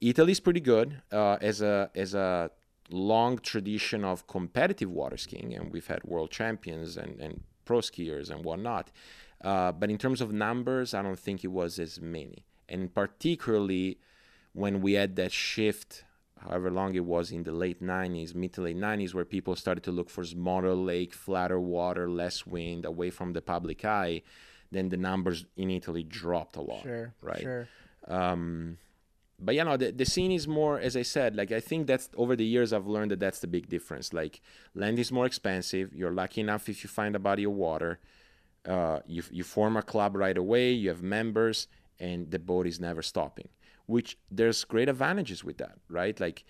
[0.00, 2.50] Italy's pretty good uh, as a as a
[2.90, 8.30] long tradition of competitive water skiing, and we've had world champions and, and pro skiers
[8.30, 8.90] and whatnot.
[9.42, 12.46] Uh, but in terms of numbers, I don't think it was as many.
[12.68, 13.98] And particularly
[14.52, 16.04] when we had that shift,
[16.38, 19.84] however long it was in the late 90s, mid to late 90s, where people started
[19.84, 24.22] to look for smaller lake, flatter water, less wind, away from the public eye,
[24.70, 26.82] then the numbers in Italy dropped a lot.
[26.82, 27.40] sure, right?
[27.40, 27.68] sure.
[28.08, 28.78] um
[29.38, 32.08] but you know the, the scene is more as i said like i think that's
[32.16, 34.40] over the years i've learned that that's the big difference like
[34.74, 37.98] land is more expensive you're lucky enough if you find a body of water
[38.66, 41.68] uh, you, you form a club right away you have members
[42.00, 43.48] and the boat is never stopping
[43.86, 46.44] which there's great advantages with that right like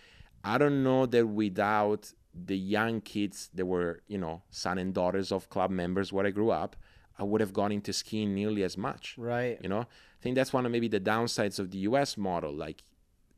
[0.44, 5.30] i don't know that without the young kids that were you know son and daughters
[5.32, 6.76] of club members where i grew up
[7.18, 9.58] i would have gone into skiing nearly as much Right.
[9.62, 12.16] you know, I think that's one of maybe the downsides of the U.S.
[12.16, 12.52] model.
[12.52, 12.82] Like,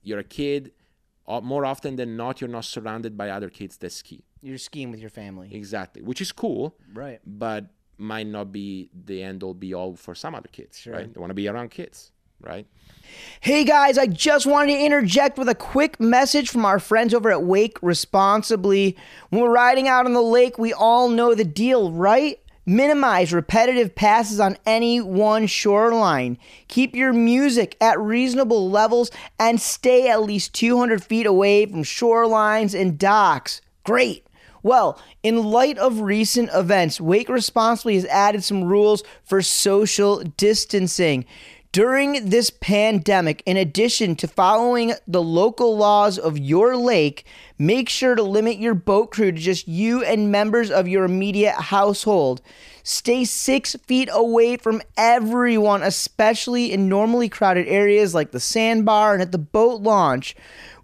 [0.03, 0.73] you're a kid,
[1.27, 4.25] more often than not, you're not surrounded by other kids that ski.
[4.41, 5.49] You're skiing with your family.
[5.53, 7.21] Exactly, which is cool, Right.
[7.27, 7.67] but
[7.99, 10.95] might not be the end all be all for some other kids, Sure.
[10.95, 11.13] right?
[11.13, 12.67] They want to be around kids, right?
[13.41, 17.31] Hey guys, I just wanted to interject with a quick message from our friends over
[17.31, 18.97] at Wake Responsibly.
[19.31, 22.39] When we're riding out on the lake, we all know the deal, right?
[22.67, 26.37] Minimize repetitive passes on any one shoreline.
[26.69, 32.79] Keep your music at reasonable levels and stay at least 200 feet away from shorelines
[32.79, 33.63] and docks.
[33.85, 34.27] Great.
[34.63, 41.25] Well, in light of recent events, Wake Responsibly has added some rules for social distancing.
[41.71, 47.27] During this pandemic, in addition to following the local laws of your lake,
[47.59, 51.55] make sure to limit your boat crew to just you and members of your immediate
[51.55, 52.41] household.
[52.83, 59.21] Stay six feet away from everyone, especially in normally crowded areas like the sandbar and
[59.21, 60.35] at the boat launch.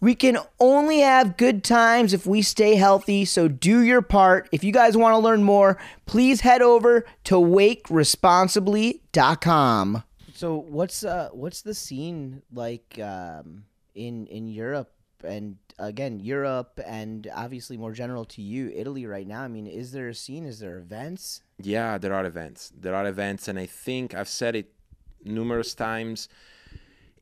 [0.03, 4.51] We can only have good times if we stay healthy, so do your part.
[4.53, 10.03] If you guys want to learn more, please head over to wakeresponsibly.com.
[10.35, 14.91] So what's uh what's the scene like um in in Europe
[15.23, 19.43] and again Europe and obviously more general to you Italy right now?
[19.43, 20.45] I mean, is there a scene?
[20.45, 21.43] Is there events?
[21.63, 22.73] Yeah, there are events.
[22.77, 24.73] There are events, and I think I've said it
[25.25, 26.29] numerous times.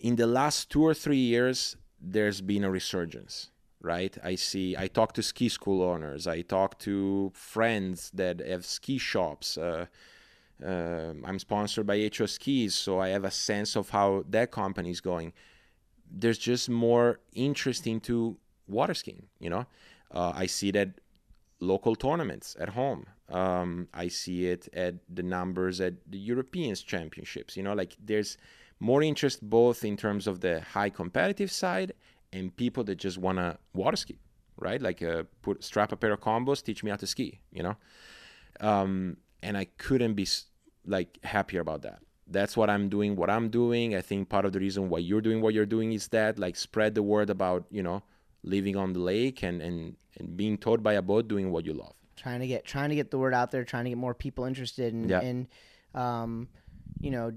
[0.00, 3.50] In the last two or three years, there's been a resurgence,
[3.82, 4.16] right?
[4.24, 8.96] I see, I talk to ski school owners, I talk to friends that have ski
[8.98, 9.58] shops.
[9.58, 9.86] Uh,
[10.64, 14.90] uh, I'm sponsored by HO Skis, so I have a sense of how that company
[14.90, 15.32] is going.
[16.10, 18.36] There's just more interest into
[18.68, 19.66] water skiing, you know?
[20.10, 20.94] Uh, I see that at
[21.60, 23.06] local tournaments at home.
[23.28, 27.56] Um, I see it at the numbers at the Europeans Championships.
[27.56, 28.36] You know, like there's
[28.78, 31.92] more interest both in terms of the high competitive side
[32.32, 34.18] and people that just want to water ski,
[34.56, 34.82] right?
[34.82, 37.40] Like uh, put strap a pair of combos, teach me how to ski.
[37.52, 37.76] You know,
[38.60, 40.26] um, and I couldn't be
[40.86, 42.00] like happier about that.
[42.28, 43.16] That's what I'm doing.
[43.16, 43.94] What I'm doing.
[43.94, 46.56] I think part of the reason why you're doing what you're doing is that like
[46.56, 48.02] spread the word about you know
[48.42, 51.72] living on the lake and and and being towed by a boat doing what you
[51.74, 51.94] love.
[52.16, 54.44] trying to get trying to get the word out there, trying to get more people
[54.44, 55.20] interested in Yeah.
[55.20, 55.48] in
[55.94, 56.48] um,
[57.00, 57.32] you know,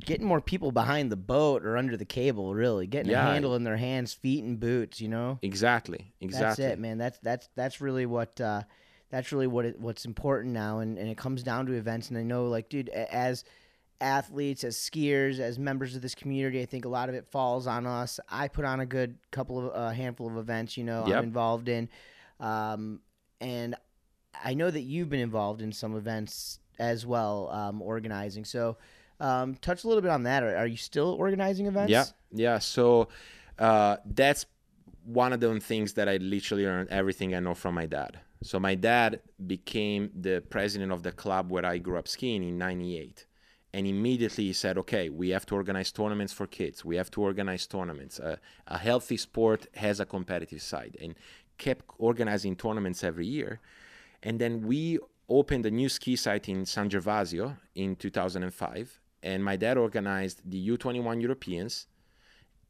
[0.00, 2.86] getting more people behind the boat or under the cable, really.
[2.86, 3.26] Getting Yeah.
[3.26, 5.38] a handle in their hands, feet and boots, you know?
[5.42, 6.12] Exactly.
[6.20, 6.64] Exactly.
[6.64, 6.98] That's it, man.
[6.98, 8.62] That's that's that's really what uh
[9.10, 12.18] that's really what it, what's important now and, and it comes down to events and
[12.18, 13.44] I know like dude as
[14.00, 17.66] athletes as skiers as members of this community I think a lot of it falls
[17.66, 21.06] on us I put on a good couple of a handful of events you know
[21.06, 21.16] Yep.
[21.16, 21.88] I'm involved in
[22.40, 23.00] um,
[23.40, 23.74] and
[24.44, 28.76] I know that you've been involved in some events as well um, organizing so
[29.20, 32.58] um, touch a little bit on that are, are you still organizing events Yeah, yeah.
[32.58, 33.08] So
[33.58, 34.46] uh, that's
[35.04, 38.18] one of the things that I literally learned everything I know from my dad.
[38.46, 42.56] So my dad became the president of the club where I grew up skiing in
[42.58, 43.26] '98,
[43.74, 46.84] and immediately he said, "Okay, we have to organize tournaments for kids.
[46.84, 48.20] We have to organize tournaments.
[48.20, 48.36] Uh,
[48.66, 51.14] a healthy sport has a competitive side." And
[51.58, 53.60] kept organizing tournaments every year.
[54.22, 59.00] And then we opened a new ski site in San Gervasio in 2005.
[59.22, 61.86] And my dad organized the U21 Europeans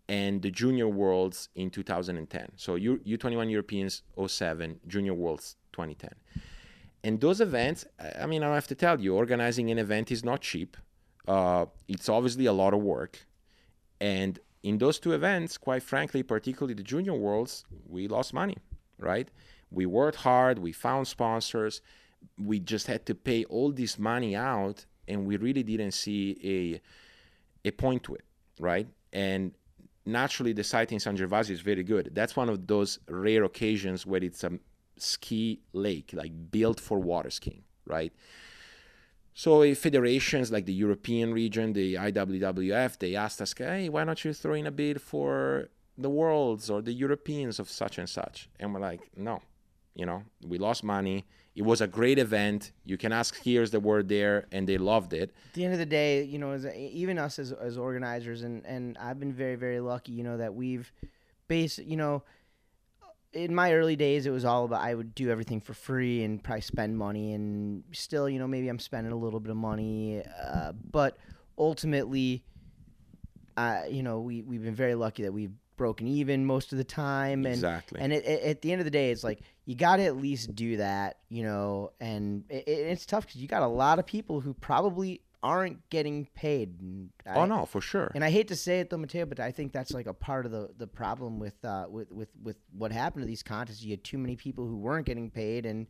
[0.09, 2.53] and the Junior Worlds in 2010.
[2.57, 6.11] So U- U21 Europeans 07, Junior Worlds 2010.
[7.05, 7.87] And those events,
[8.23, 10.77] I mean, I have to tell you, organizing an event is not cheap.
[11.29, 13.27] Uh, it's obviously a lot of work.
[14.01, 18.57] And in those two events, quite frankly, particularly the Junior Worlds, we lost money,
[18.99, 19.29] right?
[19.71, 21.83] We worked hard, we found sponsors,
[22.39, 26.25] we just had to pay all this money out, and we really didn't see
[26.55, 28.25] a a point to it,
[28.61, 28.87] right?
[29.13, 29.53] And
[30.05, 32.11] naturally, the site in San Gervasio is very good.
[32.15, 34.53] That's one of those rare occasions where it's a
[34.99, 38.13] ski lake, like built for water skiing, right?
[39.35, 44.33] So federations like the European region, the IWWF, they asked us, "Hey, why don't you
[44.33, 45.69] throw in a bid for
[45.99, 49.43] the worlds or the Europeans of such and such?" And we're like, "No,
[49.95, 51.27] you know, we lost money.
[51.55, 52.73] It was a great event.
[52.85, 55.35] You can ask skiers that were there, and they loved it.
[55.49, 58.65] At the end of the day, you know, as even us as, as organizers, and
[58.65, 60.91] and I've been very very lucky, you know, that we've
[61.49, 62.23] based, you know,
[63.37, 66.43] in my early days, it was all about I would do everything for free and
[66.43, 70.23] probably spend money, and still, you know, maybe I'm spending a little bit of money,
[70.43, 71.17] uh, but
[71.59, 72.45] ultimately,
[73.57, 76.85] uh, you know, we we've been very lucky that we've broken even most of the
[76.85, 78.01] time and Exactly.
[78.01, 80.17] and it, it- at the end of the day it's like you got to at
[80.17, 83.99] least do that you know and it, it- it's tough because you got a lot
[83.99, 88.11] of people who probably aren't getting paid and oh no, for sure.
[88.15, 90.47] and I hate to say it though, Matteo, but I think that's like a part
[90.47, 93.83] of the, the problem with uh with, with with what happened to these contests.
[93.83, 95.87] You had too many people who weren't getting paid, and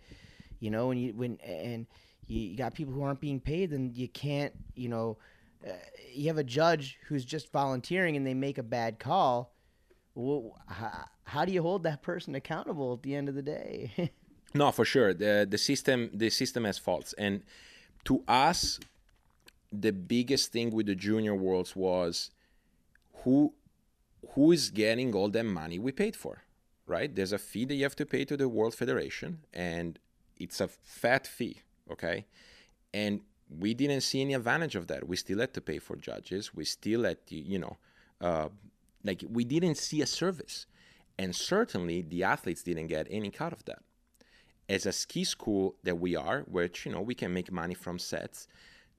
[0.60, 1.86] you know, when you when and
[2.26, 5.18] you, you got people who aren't being paid, then you can't, you know,
[5.66, 5.72] uh,
[6.12, 9.54] you have a judge who's just volunteering and they make a bad call.
[10.14, 14.12] Well, how, how do you hold that person accountable at the end of the day?
[14.54, 15.12] No, for sure.
[15.12, 17.42] The the system the system has faults, and
[18.04, 18.80] to us,
[19.80, 22.30] the biggest thing with the junior worlds was
[23.22, 23.52] who
[24.30, 26.42] who is getting all that money we paid for,
[26.86, 27.14] right?
[27.14, 29.98] There's a fee that you have to pay to the World Federation, and
[30.36, 32.26] it's a fat fee, okay?
[32.92, 35.06] And we didn't see any advantage of that.
[35.06, 36.54] We still had to pay for judges.
[36.54, 37.76] We still had to, you know,
[38.20, 38.48] uh,
[39.04, 40.66] like we didn't see a service,
[41.18, 43.82] and certainly the athletes didn't get any cut of that
[44.68, 47.98] as a ski school that we are, which you know we can make money from
[47.98, 48.48] sets,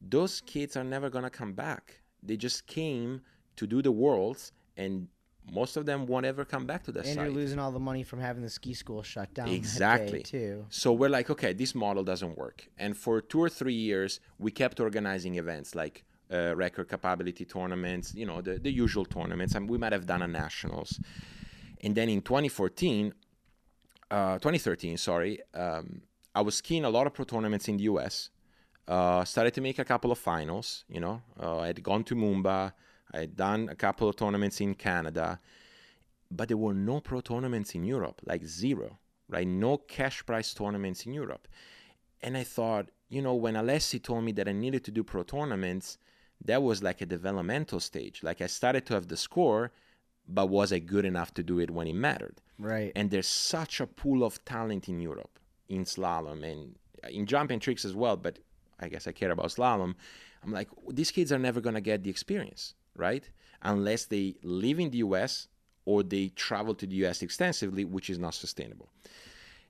[0.01, 2.01] those kids are never gonna come back.
[2.23, 3.21] They just came
[3.55, 5.07] to do the worlds, and
[5.51, 7.17] most of them won't ever come back to the and site.
[7.17, 9.47] you're losing all the money from having the ski school shut down.
[9.47, 10.21] Exactly.
[10.23, 10.65] too.
[10.69, 12.67] So we're like, okay, this model doesn't work.
[12.77, 18.13] And for two or three years, we kept organizing events like uh, record capability tournaments,
[18.13, 19.55] you know, the, the usual tournaments.
[19.55, 20.99] And we might have done a nationals.
[21.81, 23.13] And then in 2014,
[24.11, 26.01] uh, 2013, sorry, um,
[26.35, 28.29] I was skiing a lot of pro tournaments in the US.
[28.87, 30.85] Uh, started to make a couple of finals.
[30.87, 32.73] You know, uh, I had gone to Moomba.
[33.13, 35.39] I had done a couple of tournaments in Canada,
[36.29, 38.97] but there were no pro tournaments in Europe, like zero,
[39.29, 39.47] right?
[39.47, 41.47] No cash prize tournaments in Europe.
[42.21, 45.23] And I thought, you know, when Alessi told me that I needed to do pro
[45.23, 45.97] tournaments,
[46.43, 48.23] that was like a developmental stage.
[48.23, 49.71] Like I started to have the score,
[50.27, 52.41] but was I good enough to do it when it mattered?
[52.59, 52.91] Right.
[52.95, 56.75] And there's such a pool of talent in Europe, in slalom and
[57.09, 58.17] in jumping tricks as well.
[58.17, 58.39] But
[58.79, 59.95] I guess I care about slalom.
[60.43, 63.29] I'm like, these kids are never to get the experience, right?
[63.61, 65.47] Unless they live in the US
[65.85, 68.89] or they travel to the US extensively, which is not sustainable.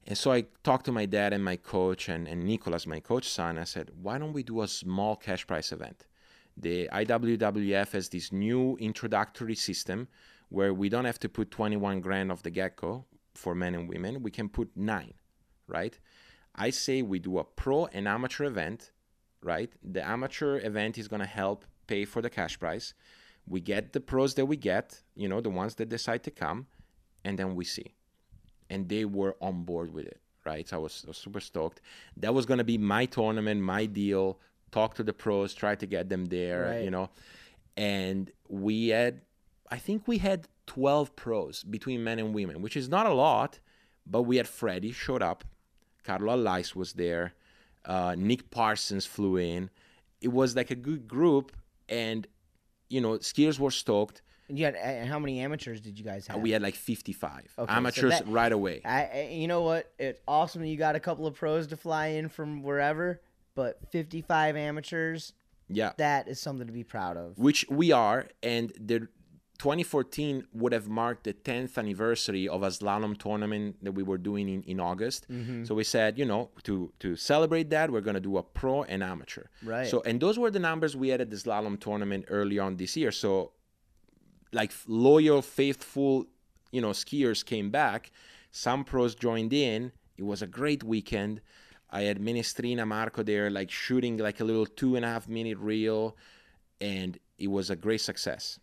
[0.07, 3.27] And so I talked to my dad and my coach and, and Nicholas, my coach
[3.27, 3.57] son.
[3.57, 6.07] I said, why don't we do a small cash prize event?
[6.55, 10.07] The IWWF has this new introductory system
[10.49, 13.05] where we don't have to put 21 grand off the get go
[13.35, 14.23] for men and women.
[14.23, 15.13] We can put nine,
[15.67, 15.99] right?
[16.55, 18.91] I say we do a pro and amateur event,
[19.53, 19.71] right?
[19.95, 22.93] The amateur event is going to help pay for the cash prize.
[23.53, 26.67] We get the pros that we get, you know, the ones that decide to come,
[27.25, 27.89] and then we see
[28.69, 30.67] and they were on board with it, right?
[30.67, 31.79] So I was, I was super stoked.
[32.17, 34.39] That was going to be my tournament, my deal.
[34.71, 36.83] Talk to the pros, try to get them there, Right.
[36.83, 37.09] you know.
[37.77, 39.21] And we had,
[39.71, 43.59] I think we had 12 pros between men and women, which is not a lot,
[44.05, 45.45] but we had Freddie showed up,
[46.03, 47.33] Carlo Alais was there,
[47.87, 49.69] uh, Nick Parsons flew in.
[50.21, 51.51] It was like a good group,
[51.89, 52.27] and
[52.89, 54.21] you know, skiers were stoked.
[54.49, 56.39] And you had and how many amateurs did you guys have?
[56.39, 58.81] We had like 55 Okay, so amateurs that- right away.
[58.85, 59.91] I, I- you know what?
[59.99, 63.21] It's awesome you got a couple of pros to fly in from wherever,
[63.55, 65.33] but 55 amateurs,
[65.67, 65.91] Yeah.
[65.97, 67.37] That is something to be proud of.
[67.37, 69.09] which we are, and the
[69.59, 74.47] 2014 would have marked the 10th anniversary of a slalom tournament that we were doing
[74.49, 75.27] in, in August.
[75.31, 75.65] Mm-hmm.
[75.65, 78.83] So we said, you know, to to celebrate that, we're going to do a pro
[78.83, 79.45] and amateur.
[79.63, 79.87] Right.
[79.87, 82.95] So and those were the numbers we had at the slalom tournament early on this
[82.95, 83.11] year.
[83.11, 83.53] So
[84.53, 86.25] like loyal, faithful,
[86.71, 88.11] you know, skiers came back.
[88.51, 89.91] Some pros joined in.
[90.17, 91.41] It was a great weekend.
[91.89, 95.57] I had Minestrina Marco there, like shooting like a little two and a half minute
[95.57, 96.17] reel,
[96.81, 98.59] and it was a great success.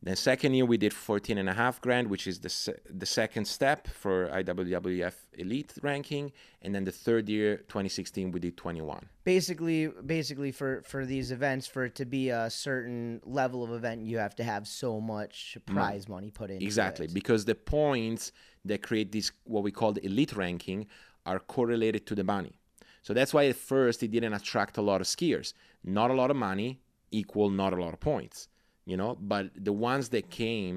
[0.00, 3.06] Then second year we did 14 and a half grand, which is the se- the
[3.06, 6.30] second step for IWWF elite ranking,
[6.62, 9.08] and then the third year 2016 we did 21.
[9.24, 14.02] Basically, basically for for these events, for it to be a certain level of event,
[14.02, 16.62] you have to have so much prize money put in.
[16.62, 18.30] Exactly, because the points
[18.64, 20.86] that create this what we call the elite ranking
[21.26, 22.54] are correlated to the money.
[23.02, 25.54] So that's why at first it didn't attract a lot of skiers.
[25.82, 26.80] Not a lot of money
[27.10, 28.48] equal not a lot of points,
[28.90, 29.10] you know.
[29.20, 30.76] But the ones that came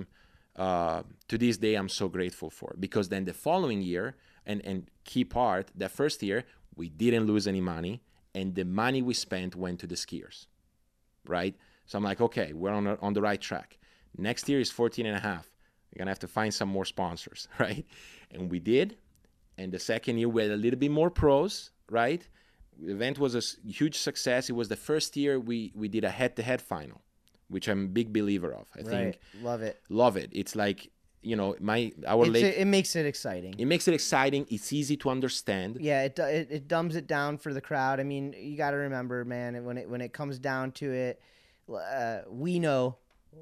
[0.55, 4.05] uh, to this day, I'm so grateful for because then the following year
[4.45, 4.77] and and
[5.09, 6.39] key part that first year
[6.75, 8.01] we didn't lose any money
[8.37, 10.47] and the money we spent went to the skiers
[11.27, 11.55] right?
[11.85, 13.77] So I'm like, okay, we're on, on the right track.
[14.17, 15.49] Next year is 14 and a half.
[15.95, 17.85] We're to have to find some more sponsors, right?
[18.31, 18.97] And we did.
[19.57, 22.27] And the second year, we had a little bit more pros, right?
[22.79, 24.49] The event was a huge success.
[24.49, 27.01] It was the first year we, we did a head to head final,
[27.51, 28.67] which I'm a big believer of.
[28.75, 28.87] I Right.
[28.87, 29.79] think, Love it.
[29.89, 30.29] love it.
[30.31, 30.89] It's like,
[31.21, 33.53] you know, my our It's, lake, it, it makes it exciting.
[33.57, 34.47] it makes it exciting.
[34.49, 35.77] It's easy to understand.
[35.79, 37.99] Yeah, it, it it dumbs it down for the crowd.
[37.99, 41.21] I mean, you got to remember, man, when it when it comes down to it,
[41.71, 42.97] uh, we know,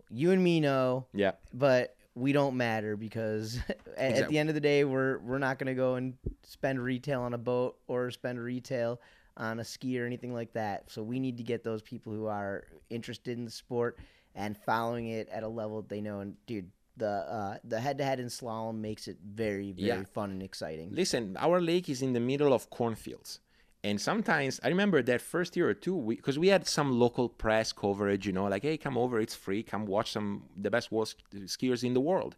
[0.10, 1.34] you and me know, Yeah.
[1.53, 3.60] but we don't matter because
[3.97, 7.22] at, at the end of the day, we're we're not gonna go and spend retail
[7.22, 8.99] on a boat or spend retail
[9.39, 10.91] on a ski or anything like that.
[10.91, 13.97] So we need to get those people who are interested in the sport
[14.35, 16.19] and following it at a level that they know.
[16.19, 20.03] And dude, the uh, the head to head in slalom makes it very very Yeah.
[20.13, 20.89] fun and exciting.
[20.91, 23.39] Listen, our lake is in the middle of cornfields.
[23.81, 27.71] And sometimes I remember that first year or two, because we, had some local press
[27.71, 31.17] coverage, you know, like, hey, come over, it's free, come watch some the best sk-
[31.45, 32.35] skiers in the world.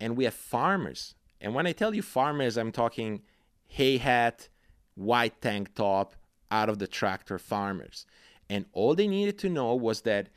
[0.00, 1.14] And we have farmers.
[1.40, 3.22] And when I tell you farmers, I'm talking
[3.68, 4.48] hay hat,
[4.96, 6.16] white tank top,
[6.50, 8.06] out of the tractor farmers.
[8.48, 10.28] And all they needed to know was that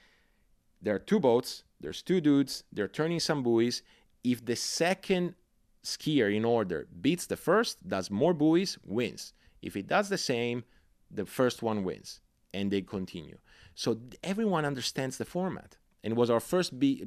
[0.82, 3.82] there are two boats, there's two dudes, they're turning some buoys.
[4.24, 5.36] If the second
[5.84, 9.34] skier in order beats the first, does more buoys, wins.
[9.62, 10.64] If it does the same,
[11.10, 12.20] the first one wins,
[12.54, 13.38] and they continue.
[13.76, 15.78] So everyone understands the format.
[16.04, 17.06] And it was our first be-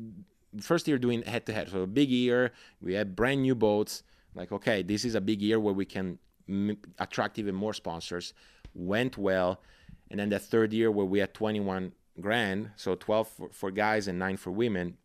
[0.61, 1.69] first year doing head to head.
[1.71, 4.03] So big year, we had brand new boats.
[4.35, 8.35] Like, okay, this is a big year where we can m- attract even more sponsors.
[8.75, 9.61] Went well,
[10.11, 14.07] and then the third year where we had 21 grand, so 12 for, for guys
[14.09, 14.97] and nine for women.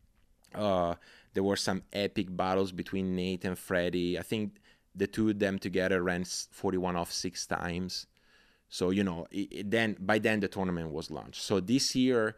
[0.54, 0.96] Uh,
[1.34, 4.18] there were some epic battles between Nate and Freddie.
[4.18, 4.58] I think
[4.96, 8.08] the two of them together ran 41 off six times.
[8.70, 11.42] So you know, it, it- then by then the tournament was launched.
[11.42, 12.36] So this year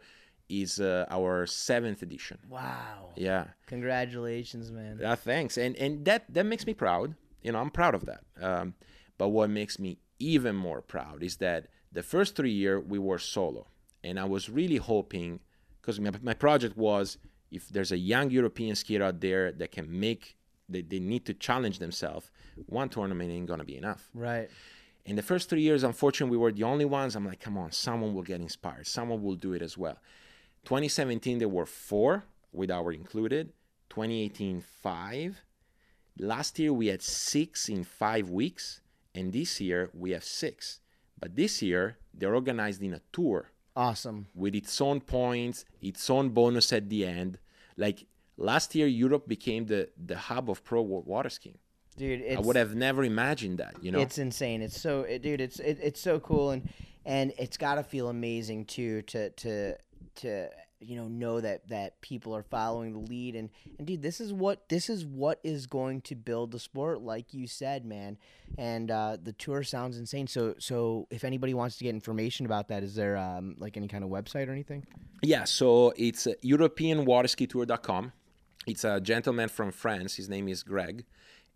[0.48, 2.38] is uh, our seventh edition.
[2.48, 3.10] Wow.
[3.16, 5.00] Yeah, Congratulations, man.
[5.04, 7.14] uh, thanks, and and that that makes me proud.
[7.42, 8.20] You know, I'm proud of that.
[8.40, 8.74] Um,
[9.16, 13.18] but what makes me even more proud is that the first three year we were
[13.18, 13.66] solo,
[14.04, 15.40] and I was really hoping
[15.80, 17.18] because my, my project was
[17.50, 20.36] if there's a young European skier out there that can make
[20.68, 22.30] they, they need to challenge themselves,
[22.66, 24.10] one tournament ain't gonna be enough.
[24.12, 24.50] Right.
[25.06, 27.16] In the first three years, unfortunately, we were the only ones.
[27.16, 28.86] I'm like, come on, someone will get inspired.
[28.86, 29.96] Someone will do it as well.
[30.64, 33.52] 2017, there were four, with our included.
[33.88, 35.42] 2018, five.
[36.18, 38.82] Last year, we had six in five weeks.
[39.18, 40.80] And this year, we have six.
[41.20, 44.26] But this year, they're organized in a tour Awesome.
[44.34, 47.38] with its own points, its own bonus at the end.
[47.76, 48.06] Like
[48.36, 51.58] last year, Europe became the, the hub of pro water skiing.
[51.96, 53.98] Dude, I would have never imagined that, you know?
[53.98, 54.62] it's insane.
[54.62, 56.68] It's so it, dude, it's it, it's so cool and
[57.04, 59.76] and it's got to feel amazing too to to
[60.22, 60.48] to
[60.80, 64.32] you know know that that people are following the lead and and dude this is
[64.32, 68.16] what this is what is going to build the sport like you said man
[68.56, 72.68] and uh the tour sounds insane so so if anybody wants to get information about
[72.68, 74.86] that is there um like any kind of website or anything
[75.22, 78.12] Yeah, so it's uh, EuropeanWaterSkiTour.com.
[78.66, 80.14] It's a gentleman from France.
[80.14, 81.04] His name is Greg,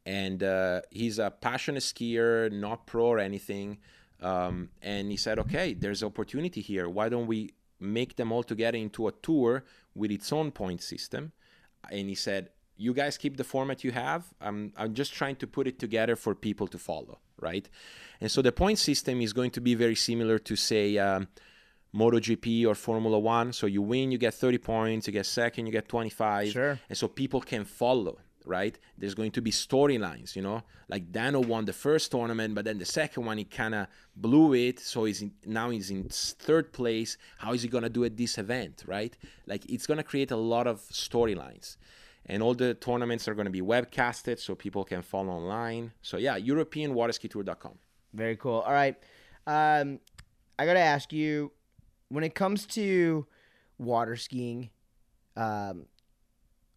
[0.04, 3.78] and uh, he's a passionate skier, not pro or anything.
[4.20, 6.88] Um, and he said, "Okay, there's opportunity here.
[6.88, 7.50] Why don't we
[7.82, 9.64] make them all together into a tour
[9.94, 11.32] with its own point system?"
[11.90, 14.22] And he said, "You guys keep the format you have.
[14.40, 17.68] I'm I'm just trying to put it together for people to follow, right?"
[18.20, 20.98] And so the point system is going to be very similar to say.
[20.98, 21.28] Um,
[21.94, 23.52] MotoGP or Formula One.
[23.52, 25.06] So you win, you get 30 points.
[25.06, 26.48] You get second, you get 25.
[26.50, 26.78] Sure.
[26.88, 28.78] And so people can follow, right?
[28.98, 30.62] There's going to be storylines, you know.
[30.88, 33.86] Like Dano won the first tournament, but then the second one he kind of
[34.16, 34.80] blew it.
[34.80, 37.16] So he's in, now he's in third place.
[37.38, 39.16] How is he gonna do at this event, right?
[39.46, 41.76] Like it's gonna create a lot of storylines.
[42.26, 45.92] And all the tournaments are going to be webcasted so people can follow online.
[46.02, 47.72] So, yeah, EuropeanWaterskiTour.com.
[48.14, 48.60] Very cool.
[48.60, 48.96] All right.
[49.44, 49.98] Um,
[50.56, 51.50] I got to ask you
[52.10, 53.26] when it comes to
[53.78, 54.70] water skiing,
[55.36, 55.86] um,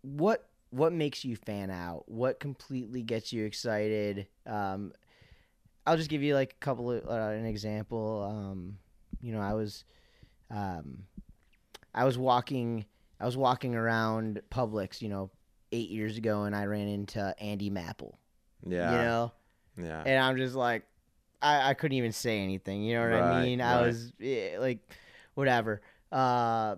[0.02, 2.04] what what makes you fan out?
[2.08, 4.28] What completely gets you excited?
[4.46, 4.92] Um,
[5.88, 8.24] I'll just give you like a couple of uh, an example.
[8.30, 8.78] Um,
[9.22, 9.86] you know, I was
[10.52, 11.06] um,
[11.94, 12.86] I was walking
[13.20, 15.32] I was walking around Publix, you know,
[15.72, 18.16] eight years ago, and I ran into Andy Mapple.
[18.68, 18.92] Yeah.
[18.92, 19.32] You know,
[19.78, 20.04] Yeah.
[20.06, 20.84] and I'm just like,
[21.42, 22.84] I, I couldn't even say anything.
[22.84, 23.62] You know what I Right, mean?
[23.62, 24.80] I was eh, like,
[25.36, 25.82] whatever.
[26.12, 26.78] Uh,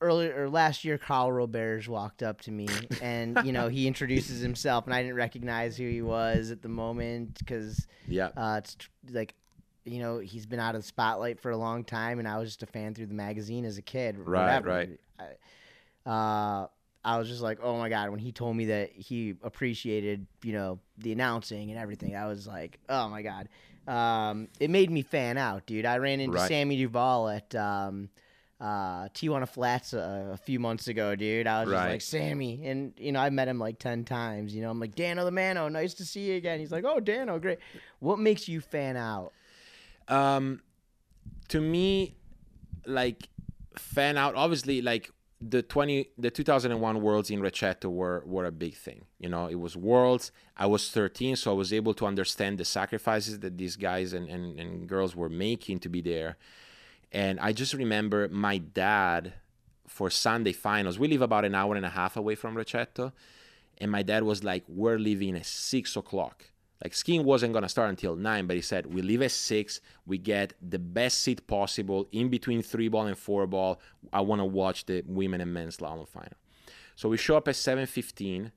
[0.00, 2.68] earlier or last year, Carl Roberge walked up to me,
[3.02, 6.68] and you know he introduces himself, and I didn't recognize who he was at the
[6.68, 8.30] moment because yeah.
[8.36, 9.34] uh, it's tr- like.
[9.88, 12.48] You know, he's been out of the spotlight for a long time, and I was
[12.48, 14.18] just a fan through the magazine as a kid.
[14.18, 14.68] Right, whatever.
[14.68, 15.00] right.
[16.04, 16.66] I, uh,
[17.04, 20.52] I was just like, oh my god, when he told me that he appreciated, you
[20.52, 23.48] know, the announcing and everything, I was like, oh my god.
[23.86, 25.86] Um, it made me fan out, dude.
[25.86, 26.48] I ran into Right.
[26.48, 28.08] Sammy Duvall at um,
[28.60, 31.46] uh, Tijuana Flats a, a few months ago, dude.
[31.46, 34.54] I was just like, Sammy, and you know, I met him like ten times.
[34.54, 36.58] You know, I'm like, Dano the Mano, nice to see you again.
[36.58, 37.58] He's like, oh, Dano, great.
[38.00, 39.32] What makes you fan out?
[40.08, 40.60] um
[41.48, 42.16] to me
[42.86, 43.28] like
[43.76, 48.74] fan out obviously like the 20 the 2001 worlds in Recetto were were a big
[48.74, 52.56] thing you know it was worlds i was 13 so i was able to understand
[52.58, 56.36] the sacrifices that these guys and, and, and girls were making to be there
[57.16, 59.32] and i just remember my dad
[59.86, 63.12] for sunday finals we live about an hour and a half away from Recetto
[63.78, 66.36] and my dad was like we're leaving at six o'clock
[66.82, 69.80] like skiing wasn't gonna start until nine, but he said we leave at six.
[70.04, 73.80] We get the best seat possible in between three ball and four ball.
[74.12, 76.36] I want to watch the women and men's slalom final.
[76.94, 78.52] So we show up at seven fifteen,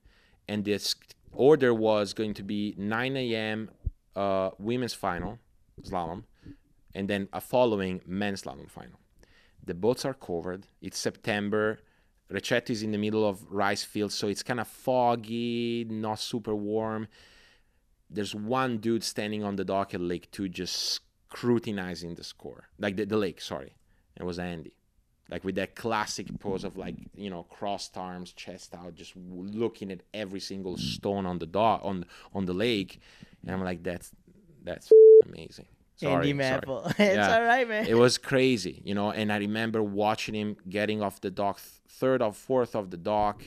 [0.48, 0.94] and this
[1.32, 3.70] order was going to be nine a.m.
[4.14, 5.38] Uh, women's final
[5.82, 6.24] slalom,
[6.94, 9.00] and then a following men's slalom final.
[9.64, 10.66] The boats are covered.
[10.80, 11.80] It's September.
[12.30, 16.54] Recetto is in the middle of rice fields, so it's kind of foggy, not super
[16.54, 17.08] warm
[18.10, 22.96] there's one dude standing on the dock at Lake Two just scrutinizing the score, like
[22.96, 23.40] the, the lake.
[23.40, 23.74] Sorry,
[24.16, 24.74] it was Andy,
[25.30, 29.92] like with that classic pose of like you know crossed arms, chest out, just looking
[29.92, 33.00] at every single stone on the dock on on the lake,
[33.42, 34.10] and I'm like, that's
[34.64, 34.90] that's
[35.24, 35.66] amazing.
[36.00, 36.60] Sorry, Andy sorry.
[36.98, 37.34] It's Yeah.
[37.36, 37.86] all right, man.
[37.86, 39.10] It was crazy, you know.
[39.10, 43.42] And I remember watching him getting off the dock, third or fourth of the dock,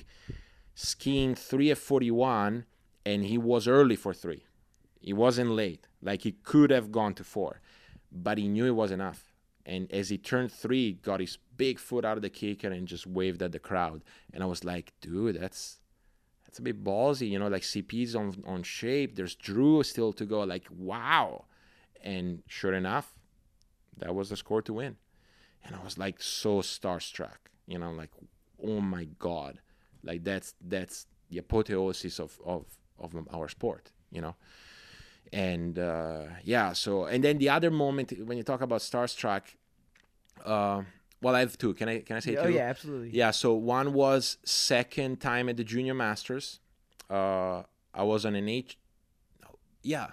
[0.76, 2.66] skiing three at 41,
[3.06, 4.44] and he was early for three.
[5.00, 5.88] He wasn't late.
[6.02, 7.62] Like he could have gone to four,
[8.12, 9.34] but he knew it was enough.
[9.66, 12.88] And as he turned three, he got his big foot out of the kicker and
[12.88, 14.04] just waved at the crowd.
[14.34, 15.80] And I was like, dude, that's
[16.46, 17.48] that's a bit ballsy, you know.
[17.48, 19.16] Like CP's on on shape.
[19.16, 20.42] There's Drew still to go.
[20.44, 21.46] Like wow.
[22.04, 23.16] And sure enough,
[23.98, 24.98] that was the score to win.
[25.64, 27.38] And I was like so starstruck,
[27.68, 28.12] you know, like
[28.62, 29.60] oh my god,
[30.04, 32.66] like that's that's the apotheosis of of
[33.00, 34.36] of our sport, you know.
[35.32, 39.42] And uh, yeah, so and then the other moment when you talk about starstruck,
[40.46, 40.84] uh,
[41.22, 41.74] well, I have two.
[41.74, 42.54] Can I can I say oh two?
[42.54, 43.10] yeah, absolutely.
[43.12, 46.60] Yeah, so one was second time at the Junior Masters.
[47.10, 48.78] Uh, I was on an H.
[49.82, 50.08] Yeah,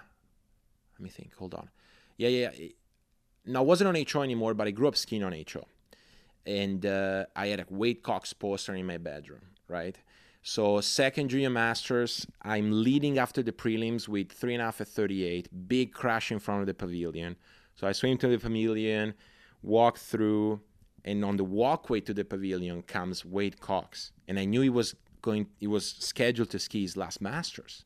[0.93, 1.33] let me think.
[1.35, 1.69] Hold on.
[2.21, 2.51] Yeah, yeah.
[2.55, 2.67] yeah.
[3.47, 5.65] No, I wasn't on HO anymore, but I grew up skiing on HO,
[6.45, 9.41] and uh, I had a Wade Cox poster in my bedroom.
[9.67, 9.97] Right.
[10.43, 14.87] So second Junior Masters, I'm leading after the prelims with three and a half at
[14.87, 15.67] 38.
[15.67, 17.37] Big crash in front of the pavilion.
[17.75, 19.15] So I swim to the pavilion,
[19.63, 20.61] walk through,
[21.03, 24.93] and on the walkway to the pavilion comes Wade Cox, and I knew he was
[25.23, 25.47] going.
[25.59, 27.85] He was scheduled to ski his last Masters,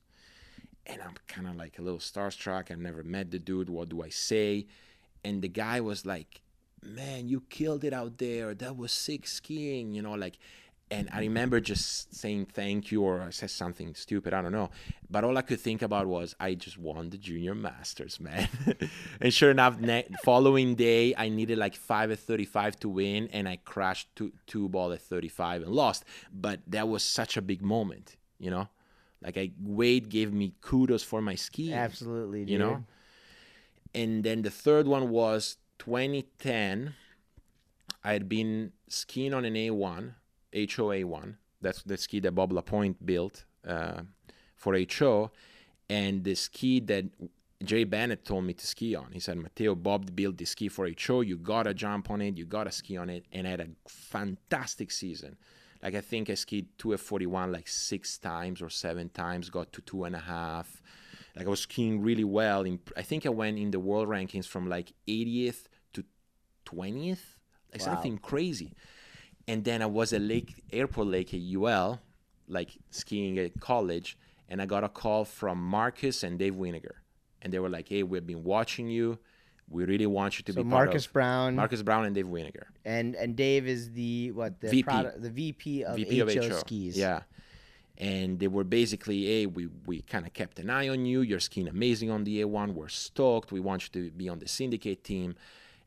[0.87, 2.71] and I'm kind of like a little starstruck.
[2.71, 3.69] I've never met the dude.
[3.69, 4.67] What do I say?
[5.23, 6.41] And the guy was like,
[6.83, 8.53] "Man, you killed it out there.
[8.53, 10.37] That was sick skiing." You know, like.
[10.91, 14.69] And I remember just saying thank you, or I said something stupid, I don't know.
[15.09, 18.47] But all I could think about was I just won the junior masters, man.
[19.19, 23.49] and sure enough, ne- following day I needed like five at thirty-five to win, and
[23.49, 26.05] I crashed two two ball at thirty-five and lost.
[26.31, 28.69] But that was such a big moment, you know.
[29.25, 32.49] Like I Wade gave me kudos for my skiing, Absolutely, dude.
[32.49, 32.83] you know.
[33.93, 36.93] And then the third one was 2010.
[38.03, 40.13] I had been skiing on an A1,
[40.53, 41.35] HO-A1.
[41.61, 44.01] That's the ski that Bob LaPoint built uh,
[44.55, 45.31] for HO,
[45.89, 47.05] and the ski that
[47.63, 49.11] Jay Bennett told me to ski on.
[49.11, 51.21] He said, Matteo, Bob built this ski for HO.
[51.21, 52.37] You gotta jump on it.
[52.37, 53.25] You gotta ski on it.
[53.31, 55.37] And I had a fantastic season.
[55.83, 60.03] Like I think I skied 2F41 like six times or seven times, got to two
[60.03, 60.81] and a half.
[61.35, 62.63] Like I was skiing really well.
[62.63, 66.03] In, I think I went in the world rankings from like 80th to
[66.65, 67.37] 20th,
[67.71, 67.93] like Wow.
[67.93, 68.71] something crazy.
[69.47, 71.99] And then I was at Lake Airport Lake at UL,
[72.47, 74.17] like skiing at college,
[74.49, 76.95] and I got a call from Marcus and Dave Winiger,
[77.41, 79.19] and they were like, "Hey, we've been watching you.
[79.69, 82.27] We really want you to So be part of Marcus Brown Marcus Brown and Dave
[82.27, 84.83] Winiger, and and Dave is the what the VP.
[84.83, 86.57] product the VP of VP HO, of HO.
[86.57, 86.97] skis.
[86.97, 87.21] Yeah,
[87.97, 91.21] and they were basically, "Hey, we we kind of kept an eye on you.
[91.21, 92.73] You're skiing amazing on the A1.
[92.73, 93.51] We're stoked.
[93.51, 95.35] We want you to be on the syndicate team."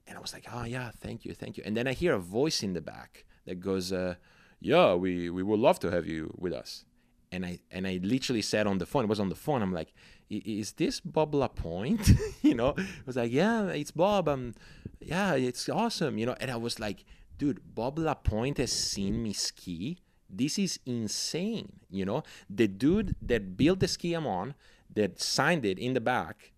[0.07, 2.19] And I was like, "Oh yeah, thank you, thank you." And then I hear a
[2.19, 4.17] voice in the back that goes, uh,
[4.61, 6.85] "Yeah, we we would love to have you with us."
[7.31, 9.63] And I and I literally said on the phone, it was on the phone.
[9.63, 9.93] I'm like,
[10.31, 14.29] "Is this Bob LaPoint?" you know, I was like, "Yeah, it's Bob.
[14.29, 14.55] Um,
[15.01, 17.05] yeah, it's awesome." You know, and I was like,
[17.37, 19.99] "Dude, Bob LaPoint has seen me ski.
[20.31, 24.55] This is insane." You know, the dude that built the ski I'm on,
[24.95, 26.53] that signed it in the back,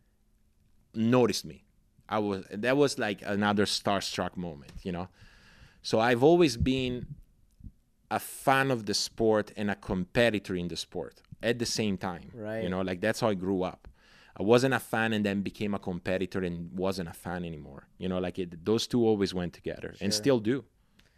[0.95, 1.65] noticed me.
[2.09, 5.09] I was that was like another starstruck moment, you know.
[5.83, 7.07] So I've always been
[8.11, 12.31] a fan of the sport and a competitor in the sport at the same time.
[12.35, 12.63] Right.
[12.63, 13.89] You know, like that's how I grew up.
[14.37, 17.89] I wasn't a fan and then became a competitor and wasn't a fan anymore.
[17.99, 20.65] You know, like it, those two always went together and still do.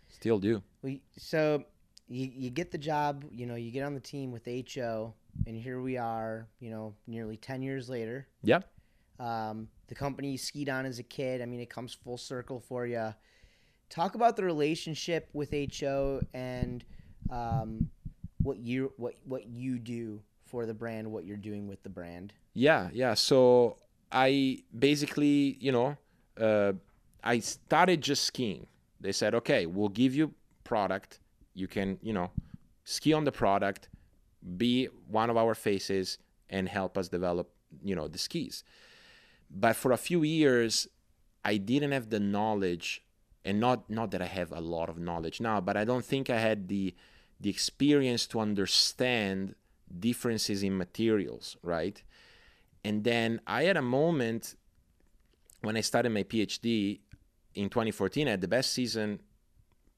[0.08, 0.62] Still do.
[0.82, 1.64] We, so
[2.08, 5.14] you, you get the job, you know, you get on the team with HO,
[5.46, 8.26] and here we are, you know, nearly 10 years later.
[8.42, 8.68] Yep.
[9.18, 12.60] Um, the company you skied on as a kid, I mean, it comes full circle
[12.60, 13.14] for you.
[13.92, 16.82] Talk about the relationship with HO and
[17.28, 17.90] um,
[18.42, 22.32] what you what what you do for the brand, what you're doing with the brand.
[22.54, 23.12] Yeah, yeah.
[23.12, 23.76] So
[24.10, 25.98] I basically, you know,
[26.40, 26.72] uh,
[27.22, 28.66] I started just skiing.
[28.98, 30.32] They said, okay, we'll give you
[30.64, 31.20] product.
[31.52, 32.30] You can, you know,
[32.84, 33.90] ski on the product,
[34.56, 36.16] be one of our faces,
[36.48, 37.50] and help us develop,
[37.84, 38.64] you know, the skis.
[39.50, 40.88] But for a few years,
[41.44, 43.02] I didn't have the knowledge,
[43.44, 46.30] and not not that I have a lot of knowledge now, but I don't think
[46.30, 46.94] I had the
[47.40, 49.54] the experience to understand
[49.98, 52.02] differences in materials, right?
[52.84, 54.54] And then I had a moment
[55.60, 57.00] when I started my PhD
[57.54, 58.26] in 2014.
[58.26, 59.20] I had the best season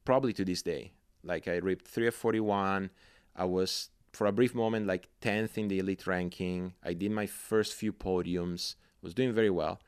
[0.05, 0.93] probably to this day.
[1.23, 2.91] Like I ripped 3 of 41.
[3.37, 6.75] I was for a brief moment like 10th in the elite ranking.
[6.83, 8.75] I did my first few podiums.
[9.03, 9.81] Was doing very well.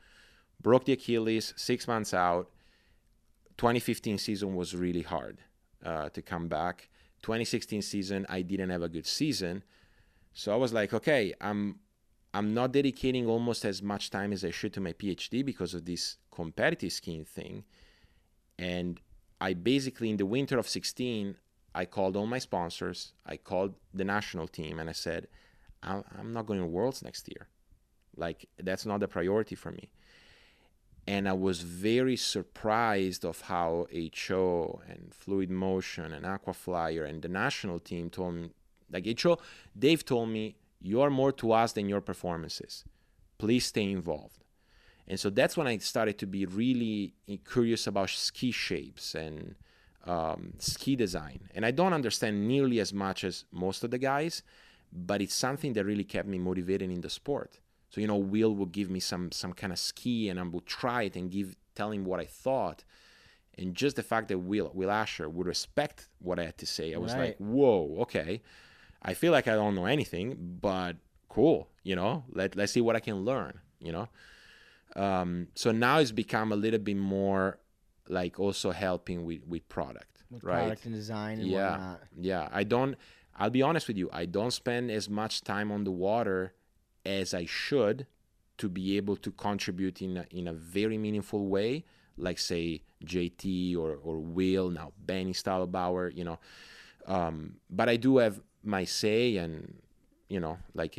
[0.61, 2.51] Broke the Achilles six months out.
[3.57, 5.39] 2015 season was really hard
[5.83, 6.89] uh, to come back.
[7.23, 9.63] 2016 season I didn't have a good season.
[10.33, 11.79] So I was like, okay, I'm
[12.33, 15.85] I'm not dedicating almost as much time as I should to my PhD because of
[15.85, 17.63] this competitive skiing thing.
[18.59, 18.99] And
[19.41, 21.35] I basically in the winter of 16,
[21.73, 23.13] I called all my sponsors.
[23.25, 25.27] I called the national team and I said,
[25.81, 27.47] I'm, I'm not going to Worlds next year.
[28.15, 29.89] Like that's not a priority for me.
[31.07, 33.87] And I was very surprised of how
[34.27, 38.49] HO and Fluid Motion and Aquaflyer and the national team told me,
[38.91, 39.37] like HO,
[39.77, 42.83] Dave told me, you are more to us than your performances.
[43.37, 44.43] Please stay involved.
[45.07, 47.13] And so that's when I started to be really
[47.49, 49.55] curious about ski shapes and
[50.05, 51.39] um, ski design.
[51.55, 54.43] And I don't understand nearly as much as most of the guys,
[54.91, 57.59] but it's something that really kept me motivated in the sport.
[57.89, 60.65] So you know, Will would give me some some kind of ski, and I would
[60.65, 62.83] try it and give tell him what I thought.
[63.57, 66.93] And just the fact that Will Will Asher would respect what I had to say,
[66.93, 67.27] I was Right.
[67.29, 68.41] like, whoa, okay.
[69.01, 70.97] I feel like I don't know anything, but
[71.29, 71.69] cool.
[71.83, 73.59] You know, let let's see what I can learn.
[73.79, 74.07] You know.
[74.95, 77.59] Um, so now it's become a little bit more
[78.09, 80.55] like also helping with with product, With right?
[80.55, 82.01] product and design and yeah whatnot.
[82.19, 82.95] yeah i don't
[83.37, 86.53] i'll be honest with you i don't spend as much time on the water
[87.07, 88.05] as i should
[88.57, 91.83] to be able to contribute in a, in a very meaningful way
[92.17, 93.43] like say jt
[93.77, 96.37] or, or will now benny stahlbauer you know
[97.15, 99.53] um, but i do have my say and
[100.27, 100.93] you know like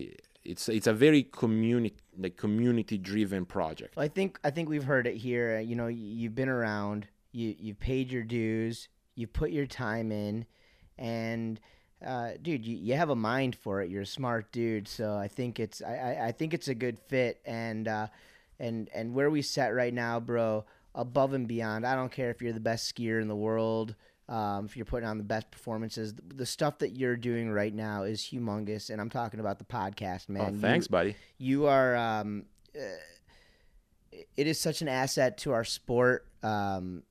[0.45, 4.85] it's it's a very community like community driven project Well, I think I think we've
[4.93, 5.57] heard it here.
[5.59, 7.07] uh, You know, you've been around.
[7.33, 8.89] You you've paid your dues.
[9.17, 10.47] You put your time in,
[10.97, 11.61] and
[12.05, 13.91] uh, dude, you, you have a mind for it.
[13.91, 14.89] You're a smart dude.
[14.89, 17.41] So I think it's I, I, I think it's a good fit.
[17.45, 18.09] And uh,
[18.61, 20.65] and and where we set right now, bro.
[20.95, 21.87] above and beyond.
[21.87, 23.95] I don't care if you're the best skier in the world.
[24.29, 27.73] Um, if you're putting on the best performances, the, the, stuff that you're doing right
[27.73, 30.57] now is humongous, and I'm talking about the podcast, man.
[30.57, 31.17] Oh, thanks, you, buddy.
[31.39, 31.97] You are.
[31.97, 32.45] Um,
[32.77, 32.83] uh,
[34.37, 37.05] it is such an asset to our sport, um,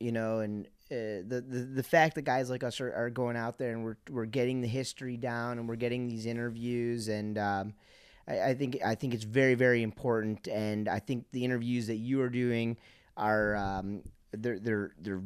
[0.00, 3.36] you know, and uh, the, the the fact that guys like us are, are going
[3.36, 7.38] out there and we're we're getting the history down and we're getting these interviews and
[7.38, 7.72] um,
[8.28, 11.96] I, I, think I think it's very very important and I think the interviews that
[11.96, 12.76] you are doing
[13.16, 15.22] are um, they're they're they're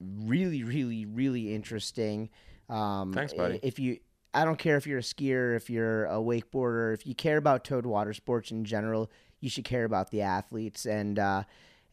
[0.00, 2.30] really really really interesting.
[2.68, 3.60] Um, Thanks, buddy.
[3.62, 3.98] If you
[4.34, 7.64] I don't care if you're a skier, if you're a wakeboarder, if you care about
[7.64, 11.44] towed water sports in general, you should care about the athletes and uh,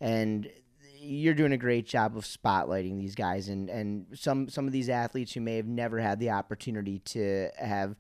[0.02, 0.50] and
[1.04, 4.90] you're doing a great job of spotlighting these guys and, and some some of these
[4.90, 7.96] athletes who may have never had the opportunity to have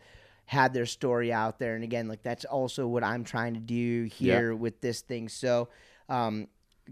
[0.45, 1.75] had their story out there.
[1.75, 4.59] And again, like that's also what I'm trying to do here yep.
[4.59, 5.29] with this thing.
[5.29, 5.69] So
[6.09, 6.47] um,